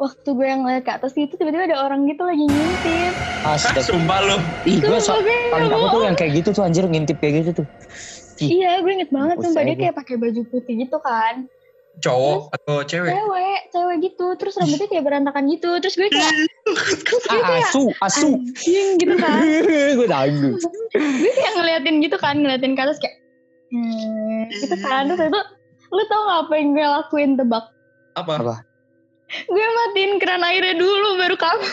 waktu 0.00 0.28
gue 0.34 0.48
ngeliat 0.50 0.82
ke 0.82 0.92
atas 0.92 1.12
itu 1.14 1.34
tiba-tiba 1.38 1.70
ada 1.70 1.78
orang 1.86 2.04
gitu 2.10 2.22
lagi 2.26 2.44
ngintip. 2.44 3.12
Astaga. 3.46 3.80
sumpah 3.88 4.18
lu. 4.26 4.36
Ih, 4.66 4.78
gue 4.82 4.98
gue 4.98 5.36
paling 5.52 5.68
takut 5.70 5.88
tuh 5.92 6.02
yang 6.02 6.16
kayak 6.18 6.32
gitu 6.42 6.48
tuh 6.50 6.62
anjir 6.66 6.84
ngintip 6.84 7.16
kayak 7.22 7.46
gitu 7.46 7.62
tuh. 7.62 7.66
Iya, 8.42 8.82
gue 8.82 8.90
inget 8.90 9.10
banget 9.14 9.38
Mampus 9.38 9.44
sumpah 9.54 9.62
dia 9.62 9.76
kayak 9.78 9.94
pakai 9.94 10.14
baju 10.18 10.40
putih 10.50 10.74
gitu 10.82 10.98
kan. 10.98 11.46
Cowok 12.00 12.56
atau 12.56 12.80
cewek? 12.88 13.12
Cewek, 13.12 13.60
cewek 13.70 13.96
gitu. 14.00 14.26
Terus 14.40 14.54
rambutnya 14.56 14.88
kayak 14.88 15.04
berantakan 15.04 15.44
gitu. 15.52 15.70
Terus 15.78 15.94
gue 16.00 16.08
kayak 16.08 16.32
Ah, 17.30 17.60
asu, 17.62 17.92
asu. 18.00 18.28
anjing 18.40 18.96
gitu 18.98 19.14
kan. 19.20 19.38
gue 20.00 20.08
tahu. 20.08 20.56
gue 20.98 21.32
kayak 21.36 21.52
ngeliatin 21.60 21.96
gitu 22.02 22.16
kan, 22.18 22.34
ngeliatin 22.40 22.72
ke 22.74 22.82
atas 22.82 22.98
kayak 22.98 23.21
hmm, 23.72 24.52
gitu 24.52 24.76
kan. 24.84 25.08
Terus 25.08 25.32
itu 25.32 25.40
lu 25.92 26.02
tau 26.08 26.20
gak 26.28 26.40
apa 26.48 26.54
yang 26.56 26.68
gue 26.76 26.86
lakuin 26.86 27.32
tebak? 27.40 27.64
Apa? 28.14 28.32
Apa? 28.38 28.56
Gue 29.48 29.64
matiin 29.64 30.20
keran 30.20 30.44
airnya 30.44 30.76
dulu 30.76 31.16
baru 31.16 31.36
kamu. 31.40 31.68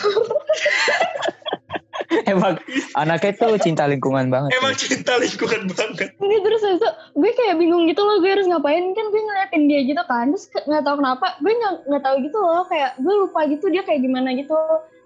Emang 2.26 2.58
anaknya 2.98 3.32
tuh 3.38 3.54
cinta 3.62 3.86
lingkungan 3.86 4.32
banget. 4.32 4.50
Emang 4.58 4.74
cinta 4.74 5.14
lingkungan 5.20 5.70
banget. 5.70 6.10
Ini 6.18 6.36
terus 6.42 6.64
habis 6.66 6.82
itu 6.82 6.90
gue 6.90 7.30
kayak 7.36 7.54
bingung 7.60 7.86
gitu 7.86 8.02
loh 8.02 8.18
gue 8.18 8.30
harus 8.32 8.50
ngapain 8.50 8.82
kan 8.96 9.06
gue 9.12 9.20
ngeliatin 9.20 9.62
dia 9.70 9.80
gitu 9.86 10.02
kan 10.10 10.34
terus 10.34 10.50
nggak 10.66 10.82
tahu 10.82 10.96
kenapa 10.98 11.26
gue 11.38 11.52
nggak 11.54 11.74
nggak 11.86 12.02
tahu 12.02 12.16
gitu 12.24 12.38
loh 12.40 12.64
kayak 12.66 12.90
gue 12.98 13.14
lupa 13.14 13.40
gitu 13.46 13.66
dia 13.70 13.82
kayak 13.86 14.00
gimana 14.02 14.34
gitu 14.34 14.58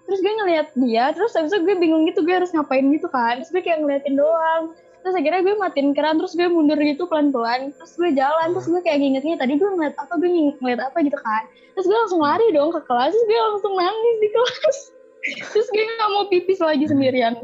terus 0.05 0.19
gue 0.21 0.33
ngeliat 0.33 0.67
dia 0.77 1.05
terus 1.13 1.33
habis 1.33 1.53
itu 1.53 1.61
gue 1.65 1.75
bingung 1.77 2.05
gitu 2.09 2.21
gue 2.25 2.33
harus 2.33 2.53
ngapain 2.53 2.85
gitu 2.89 3.09
kan 3.09 3.41
terus 3.41 3.51
gue 3.53 3.61
kayak 3.61 3.81
ngeliatin 3.81 4.15
doang 4.17 4.73
terus 5.05 5.21
akhirnya 5.21 5.45
gue 5.45 5.53
matiin 5.61 5.93
keran 5.93 6.17
terus 6.17 6.33
gue 6.33 6.49
mundur 6.49 6.81
gitu 6.81 7.05
pelan-pelan 7.05 7.69
terus 7.77 7.93
gue 7.93 8.09
jalan 8.17 8.57
terus 8.57 8.65
gue 8.65 8.81
kayak 8.81 9.05
ngingetnya 9.05 9.37
tadi 9.37 9.53
gue 9.53 9.69
ngeliat 9.69 9.93
apa 10.01 10.17
gue 10.17 10.29
ngeliat 10.57 10.81
apa 10.81 10.97
gitu 11.05 11.17
kan 11.21 11.45
terus 11.77 11.85
gue 11.85 11.93
langsung 11.93 12.25
lari 12.25 12.49
dong 12.49 12.73
ke 12.73 12.81
kelas 12.89 13.13
terus 13.13 13.25
gue 13.29 13.37
langsung 13.37 13.73
nangis 13.77 14.17
di 14.17 14.29
kelas 14.33 14.77
terus 15.53 15.67
gue 15.69 15.83
nggak 15.85 16.09
mau 16.09 16.25
pipis 16.25 16.57
lagi 16.57 16.89
sendirian 16.89 17.37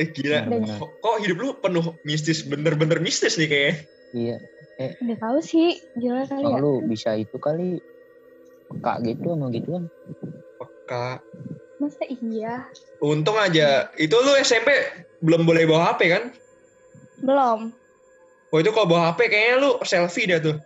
Eh 0.00 0.08
gila. 0.08 0.48
Kok, 0.80 0.90
kok 1.04 1.16
hidup 1.20 1.36
lu 1.36 1.48
penuh 1.60 1.86
mistis, 2.08 2.40
bener-bener 2.48 2.96
mistis 2.96 3.36
nih 3.36 3.48
kayaknya. 3.48 3.74
Iya. 4.12 4.36
nggak 4.82 5.20
tahu 5.20 5.38
sih 5.44 5.78
gila 6.00 6.24
kali 6.26 6.42
Kalau 6.42 6.56
ya 6.56 6.64
lu 6.64 6.72
bisa 6.88 7.10
itu 7.14 7.36
kali 7.36 7.78
peka 8.72 9.04
gitu 9.04 9.36
sama 9.36 9.52
gituan. 9.52 9.84
Peka. 10.56 11.20
masa 11.76 12.06
iya 12.08 12.66
Untung 13.04 13.36
aja. 13.36 13.90
Itu 14.00 14.16
lu 14.22 14.32
SMP 14.40 14.70
belum 15.20 15.44
boleh 15.44 15.68
bawa 15.68 15.92
HP 15.92 16.00
kan? 16.08 16.24
Belum 17.22 17.72
Oh 18.50 18.60
itu 18.60 18.68
kalau 18.68 18.84
bawa 18.84 19.02
HP 19.08 19.32
kayaknya 19.32 19.56
lu 19.58 19.70
selfie 19.80 20.28
dah 20.28 20.36
tuh. 20.36 20.60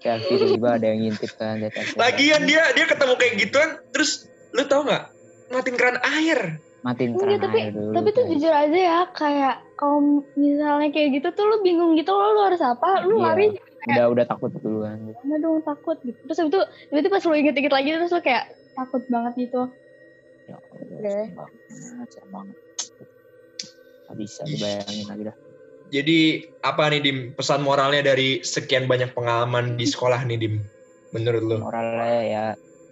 Selfie 0.00 0.40
tiba-tiba 0.40 0.68
ada 0.72 0.86
yang 0.88 1.04
ngintip 1.04 1.36
kan. 1.36 1.60
Lagian 1.94 2.48
dia 2.48 2.64
dia 2.72 2.88
ketemu 2.88 3.12
kayak 3.14 3.34
gituan, 3.36 3.70
terus 3.92 4.24
lu 4.50 4.64
tau 4.64 4.88
nggak? 4.88 5.04
Matiin 5.52 5.76
keran 5.76 5.98
air. 6.00 6.56
matiin 6.80 7.12
Enggak, 7.12 7.20
keran 7.20 7.40
tapi 7.44 7.58
air 7.60 7.72
dulu. 7.76 7.92
tapi 7.92 8.08
tuh 8.10 8.24
guys. 8.24 8.30
jujur 8.32 8.52
aja 8.56 8.78
ya 8.80 8.98
kayak 9.12 9.54
kalau 9.76 9.98
misalnya 10.32 10.88
kayak 10.88 11.08
gitu 11.12 11.28
tuh 11.28 11.44
lu 11.44 11.56
bingung 11.60 11.92
gitu 11.92 12.08
loh 12.08 12.32
lu 12.32 12.40
harus 12.40 12.62
apa 12.64 13.04
lu 13.04 13.20
Iya. 13.20 13.24
lari 13.28 13.46
udah 13.86 14.06
udah 14.08 14.24
takut 14.24 14.48
duluan. 14.56 14.96
mana 15.20 15.36
dong 15.36 15.60
takut 15.60 16.00
gitu 16.00 16.16
terus 16.24 16.40
itu 16.40 16.56
tiba-tiba 16.88 17.12
pas 17.12 17.24
lu 17.28 17.36
inget-inget 17.36 17.68
lagi 17.68 17.88
terus 17.92 18.08
lu 18.08 18.24
kayak 18.24 18.48
takut 18.72 19.04
banget 19.06 19.32
gitu 19.38 19.68
Ya 20.48 20.56
Oke. 20.56 20.88
serem 21.04 21.36
banget, 21.36 22.08
serem 22.08 22.30
banget. 22.32 22.56
Gak 24.02 24.16
bisa 24.16 24.40
dibayangin 24.42 25.04
lagi 25.04 25.22
dah. 25.28 25.36
Jadi 25.90 26.46
apa 26.62 26.86
nih 26.86 27.02
Dim 27.02 27.18
pesan 27.34 27.66
moralnya 27.66 28.14
dari 28.14 28.46
sekian 28.46 28.86
banyak 28.86 29.10
pengalaman 29.10 29.74
di 29.74 29.84
sekolah 29.90 30.22
nih 30.22 30.38
Dim? 30.38 30.54
Menurut 31.10 31.42
lu? 31.42 31.56
moralnya 31.58 32.22
ya 32.22 32.44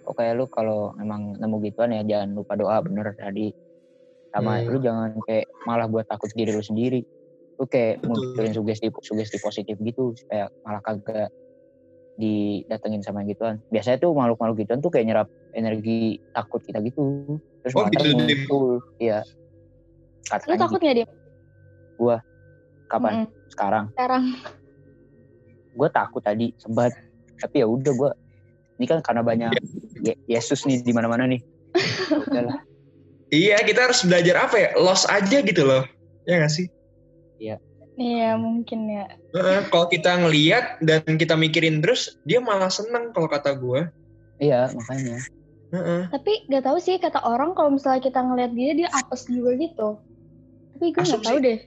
oke 0.03 0.19
lu 0.35 0.51
kalau 0.51 0.91
emang 0.99 1.39
nemu 1.39 1.55
gituan 1.69 1.95
ya 1.95 2.03
jangan 2.03 2.35
lupa 2.35 2.59
doa 2.59 2.83
bener 2.83 3.15
tadi 3.15 3.55
sama 4.35 4.59
Hmm. 4.59 4.67
lu 4.67 4.77
jangan 4.83 5.15
kayak 5.23 5.47
malah 5.63 5.87
buat 5.87 6.03
takut 6.03 6.27
diri 6.35 6.51
lu 6.51 6.59
sendiri 6.59 6.99
lu 7.55 7.65
kayak 7.71 8.03
munculin 8.03 8.51
sugesti 8.51 8.91
sugesti 8.91 9.37
positif 9.39 9.79
gitu 9.79 10.11
supaya 10.19 10.51
malah 10.67 10.83
kagak 10.83 11.31
didatengin 12.19 12.99
sama 12.99 13.23
gituan 13.23 13.63
biasanya 13.71 14.03
tuh 14.03 14.11
makhluk-makhluk 14.11 14.67
gituan 14.67 14.83
tuh 14.83 14.91
kayak 14.91 15.05
nyerap 15.07 15.27
energi 15.55 16.19
takut 16.35 16.59
kita 16.59 16.83
gitu 16.83 17.39
terus 17.63 17.73
Oh, 17.79 17.87
gitu, 17.87 18.11
Dim. 18.11 18.43
muncul 18.43 18.83
iya 18.99 19.23
Lu 19.23 20.27
katanya 20.51 20.67
takut 20.67 20.79
gitu. 20.79 20.83
nggak 20.83 20.95
dia? 20.99 21.07
Kapan 22.89 23.13
Mm-mm. 23.23 23.29
sekarang 23.53 23.85
Sekarang. 23.93 24.23
gue 25.69 25.89
takut 25.93 26.21
tadi 26.25 26.51
sebat 26.57 26.91
tapi 27.37 27.61
ya 27.61 27.67
udah 27.69 27.93
gue 27.93 28.11
ini 28.81 28.85
kan 28.89 28.99
karena 29.05 29.21
banyak 29.21 29.53
Ye- 30.01 30.19
Yesus 30.25 30.65
nih 30.65 30.81
di 30.81 30.91
mana-mana 30.91 31.29
nih 31.29 31.39
Ya 32.09 32.17
udahlah 32.19 32.57
Iya 33.29 33.61
kita 33.61 33.85
harus 33.85 34.01
belajar 34.01 34.49
apa 34.49 34.57
ya? 34.57 34.69
Loss 34.81 35.05
aja 35.05 35.45
gitu 35.45 35.61
loh. 35.61 35.85
Ya 36.25 36.41
gak 36.41 36.49
sih? 36.49 36.65
Iya 37.37 38.41
mungkin 38.41 38.89
ya. 38.89 39.05
Heeh, 39.37 39.69
kalau 39.69 39.85
kita 39.85 40.17
ngeliat 40.17 40.81
dan 40.81 41.05
kita 41.13 41.37
mikirin 41.37 41.77
terus, 41.77 42.17
dia 42.25 42.41
malah 42.41 42.73
seneng 42.73 43.13
kalau 43.13 43.29
kata 43.29 43.53
gue. 43.53 43.85
iya 44.41 44.65
makanya 44.73 45.21
Heeh. 45.69 46.09
Tapi 46.09 46.49
gak 46.49 46.65
tahu 46.65 46.77
sih 46.81 46.97
kata 46.97 47.21
orang 47.21 47.53
kalau 47.53 47.69
misalnya 47.77 48.01
kita 48.01 48.17
ngeliat 48.17 48.49
dia 48.57 48.71
dia 48.73 48.89
apes 48.89 49.29
juga 49.29 49.53
gitu. 49.61 50.01
Tapi 50.73 50.85
gue 50.89 50.97
nggak 50.97 51.05
Asumsi. 51.05 51.29
tahu 51.29 51.37
deh. 51.37 51.59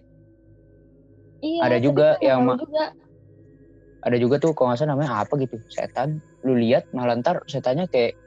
Iya. 1.43 1.61
Ada 1.67 1.79
juga 1.83 2.07
yang 2.23 2.47
juga. 2.55 2.95
ada 4.03 4.17
juga 4.19 4.37
tuh 4.39 4.55
kalau 4.55 4.71
nggak 4.71 4.79
salah 4.79 4.95
namanya 4.95 5.27
apa 5.27 5.35
gitu 5.43 5.59
setan 5.67 6.23
lu 6.47 6.55
lihat 6.59 6.87
malah 6.95 7.19
ntar 7.19 7.43
setannya 7.47 7.87
kayak 7.91 8.19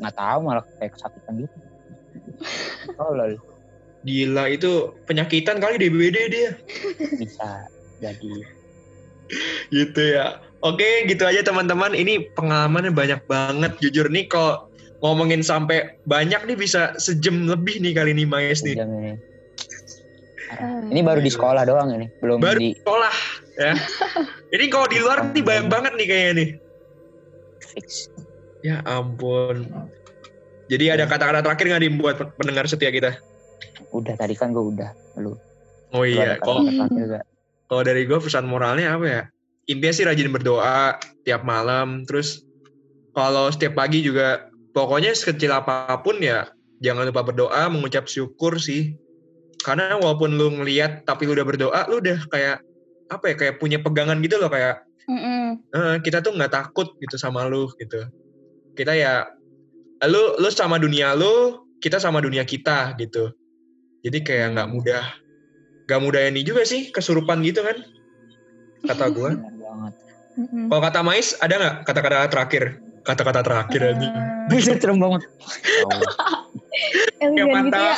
nggak 0.00 0.16
tahu 0.16 0.38
malah 0.44 0.64
kayak 0.76 0.92
kesakitan 0.96 1.44
gitu 1.44 1.56
oh 3.00 3.12
lol 3.12 3.36
Gila 4.02 4.50
itu 4.50 4.98
penyakitan 5.06 5.62
kali 5.62 5.78
DBD 5.78 6.16
dia. 6.26 6.50
bisa 7.22 7.70
jadi 8.02 8.34
gitu 9.70 10.02
ya. 10.02 10.42
Oke, 10.58 11.06
gitu 11.06 11.22
aja 11.22 11.38
teman-teman. 11.46 11.94
Ini 11.94 12.34
pengalamannya 12.34 12.90
banyak 12.90 13.22
banget. 13.30 13.78
Jujur 13.78 14.10
nih 14.10 14.26
kalau 14.26 14.58
ngomongin 15.02 15.46
sampai 15.46 15.98
banyak 16.02 16.42
nih 16.50 16.58
bisa 16.58 16.98
sejam 16.98 17.46
lebih 17.46 17.78
nih 17.78 17.94
kali 17.94 18.10
ini 18.10 18.26
Maes 18.26 18.66
nih. 18.66 18.74
ini 18.78 19.18
Hmm. 20.58 20.92
ini 20.92 21.00
baru 21.00 21.20
di 21.24 21.32
sekolah 21.32 21.62
doang 21.64 21.88
ini 21.96 22.06
belum 22.20 22.38
Baru 22.42 22.60
di 22.60 22.76
sekolah 22.76 23.14
ya. 23.56 23.72
ini 24.54 24.64
kalau 24.68 24.86
di 24.90 24.98
luar 25.00 25.18
nih 25.32 25.42
banyak 25.44 25.66
banget 25.72 25.92
nih 25.96 26.06
kayaknya 26.06 26.32
nih. 26.36 26.48
fix 27.72 28.12
Ya 28.62 28.78
ampun. 28.86 29.66
Jadi 30.70 30.84
ada 30.88 31.04
kata-kata 31.10 31.42
terakhir 31.42 31.66
nggak 31.66 31.82
nih 31.82 31.92
buat 31.98 32.16
pendengar 32.38 32.64
setia 32.70 32.92
kita? 32.94 33.18
udah 33.88 34.14
tadi 34.14 34.36
kan 34.36 34.52
gue 34.52 34.62
udah 34.62 34.90
lu 35.18 35.34
Oh 35.92 36.04
iya, 36.04 36.40
kalau 36.40 36.64
kata-kata 36.64 36.88
terakhir 36.88 37.04
nggak? 37.08 37.24
kalau 37.68 37.82
dari 37.84 38.02
gue 38.08 38.18
pesan 38.20 38.44
moralnya 38.48 38.96
apa 38.96 39.06
ya? 39.08 39.22
Intinya 39.68 39.92
sih 39.94 40.04
rajin 40.08 40.30
berdoa 40.32 40.96
tiap 41.24 41.42
malam. 41.44 42.04
Terus 42.08 42.40
kalau 43.12 43.48
setiap 43.52 43.76
pagi 43.76 44.00
juga 44.00 44.48
pokoknya 44.72 45.12
sekecil 45.12 45.52
apa 45.52 45.92
pun 46.00 46.16
ya 46.20 46.48
jangan 46.82 47.06
lupa 47.08 47.22
berdoa, 47.22 47.68
mengucap 47.68 48.08
syukur 48.08 48.56
sih. 48.58 48.96
Karena 49.62 49.94
walaupun 49.98 50.34
lu 50.34 50.60
ngeliat 50.60 51.06
tapi 51.06 51.26
lu 51.26 51.38
udah 51.38 51.46
berdoa, 51.46 51.80
lu 51.86 52.02
udah 52.02 52.18
kayak 52.28 52.58
apa 53.12 53.24
ya 53.30 53.34
kayak 53.36 53.54
punya 53.60 53.78
pegangan 53.78 54.18
gitu 54.24 54.40
loh 54.40 54.48
kayak 54.48 54.88
Mm-mm. 55.04 55.60
eh, 55.74 55.96
kita 56.00 56.24
tuh 56.24 56.32
nggak 56.32 56.52
takut 56.52 56.94
gitu 56.98 57.16
sama 57.18 57.46
lu 57.46 57.70
gitu. 57.78 58.06
Kita 58.74 58.96
ya 58.96 59.28
lu 60.08 60.38
lu 60.38 60.48
sama 60.50 60.82
dunia 60.82 61.14
lu, 61.14 61.62
kita 61.78 62.02
sama 62.02 62.18
dunia 62.18 62.42
kita 62.42 62.98
gitu. 62.98 63.30
Jadi 64.02 64.18
kayak 64.26 64.58
nggak 64.58 64.68
mudah 64.70 65.04
nggak 65.86 66.00
mudah 66.02 66.22
ini 66.30 66.46
juga 66.46 66.62
sih 66.62 66.94
kesurupan 66.94 67.42
gitu 67.42 67.62
kan 67.62 67.78
kata 68.86 69.14
gue. 69.14 69.30
banget. 69.62 69.94
Kalau 70.42 70.80
kata 70.80 71.00
Mais 71.04 71.36
ada 71.38 71.54
nggak 71.60 71.76
kata-kata 71.84 72.28
terakhir? 72.32 72.64
Kata-kata 73.02 73.40
terakhir 73.44 73.82
ini. 73.98 74.08
Serem 74.64 75.00
banget 75.00 75.22
eh, 75.22 75.28
Yang 77.22 77.32
jangan 77.40 77.64
gitu 77.68 77.78
ya. 77.78 77.94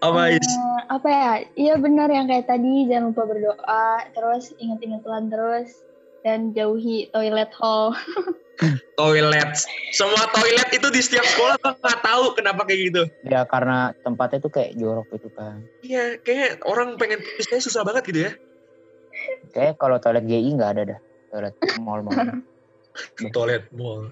Oh 0.00 0.12
Mais. 0.12 0.36
Eh, 0.36 0.80
apa 0.86 1.08
ya? 1.08 1.30
Iya 1.54 1.74
benar 1.76 2.08
yang 2.08 2.26
kayak 2.26 2.46
tadi 2.46 2.84
jangan 2.84 3.10
lupa 3.10 3.22
berdoa, 3.24 3.88
terus 4.12 4.52
ingat-ingat 4.56 5.00
Tuhan 5.00 5.26
terus 5.28 5.68
dan 6.20 6.52
jauhi 6.52 7.08
toilet 7.10 7.48
hall. 7.56 7.96
Toilet. 8.96 9.52
Semua 9.92 10.24
toilet 10.32 10.72
itu 10.72 10.88
di 10.88 11.04
setiap 11.04 11.28
sekolah 11.28 11.60
gue 11.60 11.72
nggak 11.76 12.00
tahu 12.00 12.24
kenapa 12.32 12.64
kayak 12.64 12.80
gitu. 12.88 13.02
ya 13.28 13.44
karena 13.44 13.92
tempatnya 14.00 14.40
tuh 14.40 14.48
kayak 14.48 14.72
jorok 14.80 15.04
gitu 15.12 15.28
kan 15.36 15.60
Iya, 15.84 16.16
kayak 16.24 16.64
orang 16.64 16.96
pengen 16.96 17.20
pisahnya 17.36 17.60
susah 17.60 17.84
banget 17.84 18.08
gitu 18.08 18.20
ya. 18.24 18.32
kayak 19.52 19.76
kalau 19.76 20.00
toilet 20.00 20.24
GI 20.24 20.56
nggak 20.56 20.72
ada 20.72 20.82
dah 20.96 21.00
toilet 21.28 21.52
mall 21.84 22.00
mall 22.00 22.16
Toilet 23.36 23.68
mall. 23.76 24.08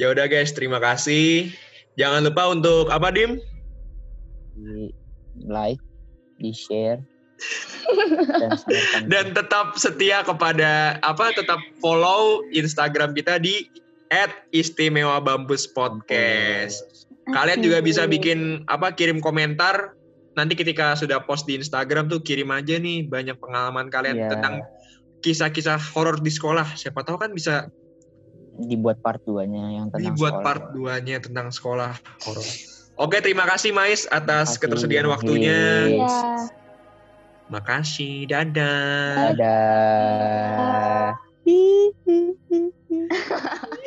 Ya 0.00 0.16
udah 0.16 0.24
guys, 0.24 0.56
terima 0.56 0.80
kasih. 0.80 1.52
Jangan 2.00 2.24
lupa 2.24 2.48
untuk 2.48 2.88
apa 2.88 3.12
Dim? 3.12 3.36
Di 4.58 4.90
like 5.46 5.80
di 6.42 6.50
share 6.50 6.98
dan 8.42 8.58
Dan 9.06 9.26
tetap 9.30 9.78
setia 9.78 10.26
kepada 10.26 10.98
apa? 11.06 11.30
Tetap 11.34 11.62
follow 11.78 12.42
Instagram 12.50 13.14
kita 13.14 13.38
di 13.38 13.70
@istimewa_bambus 14.50 15.70
podcast. 15.70 17.06
Kalian 17.30 17.60
juga 17.60 17.78
bisa 17.84 18.08
bikin 18.08 18.64
apa 18.66 18.90
kirim 18.96 19.20
komentar 19.20 19.94
nanti 20.34 20.54
ketika 20.54 20.94
sudah 20.94 21.22
post 21.26 21.46
di 21.50 21.58
Instagram 21.58 22.06
tuh 22.08 22.22
kirim 22.22 22.48
aja 22.54 22.78
nih 22.78 23.06
banyak 23.10 23.36
pengalaman 23.42 23.90
kalian 23.90 24.16
Iya. 24.16 24.30
tentang 24.34 24.54
kisah-kisah 25.20 25.78
horor 25.94 26.18
di 26.22 26.30
sekolah. 26.30 26.78
Siapa 26.78 27.02
tahu 27.02 27.18
kan 27.18 27.34
bisa 27.34 27.68
dibuat 28.58 28.98
part 29.02 29.22
2-nya 29.22 29.78
yang 29.78 29.86
tentang 29.90 30.14
dibuat 30.14 30.42
sekolah. 30.42 30.46
part 30.46 30.62
2-nya 30.74 31.16
tentang 31.22 31.48
sekolah 31.54 31.92
horor. 32.26 32.46
Oke, 32.98 33.22
terima 33.22 33.46
kasih 33.46 33.70
Mais 33.70 34.10
atas 34.10 34.58
Makasih, 34.58 34.62
ketersediaan 34.66 35.06
waktunya. 35.06 35.86
Iya. 35.86 36.50
Makasih, 37.46 38.26
dadah. 38.26 39.38
Dadah. 39.38 41.14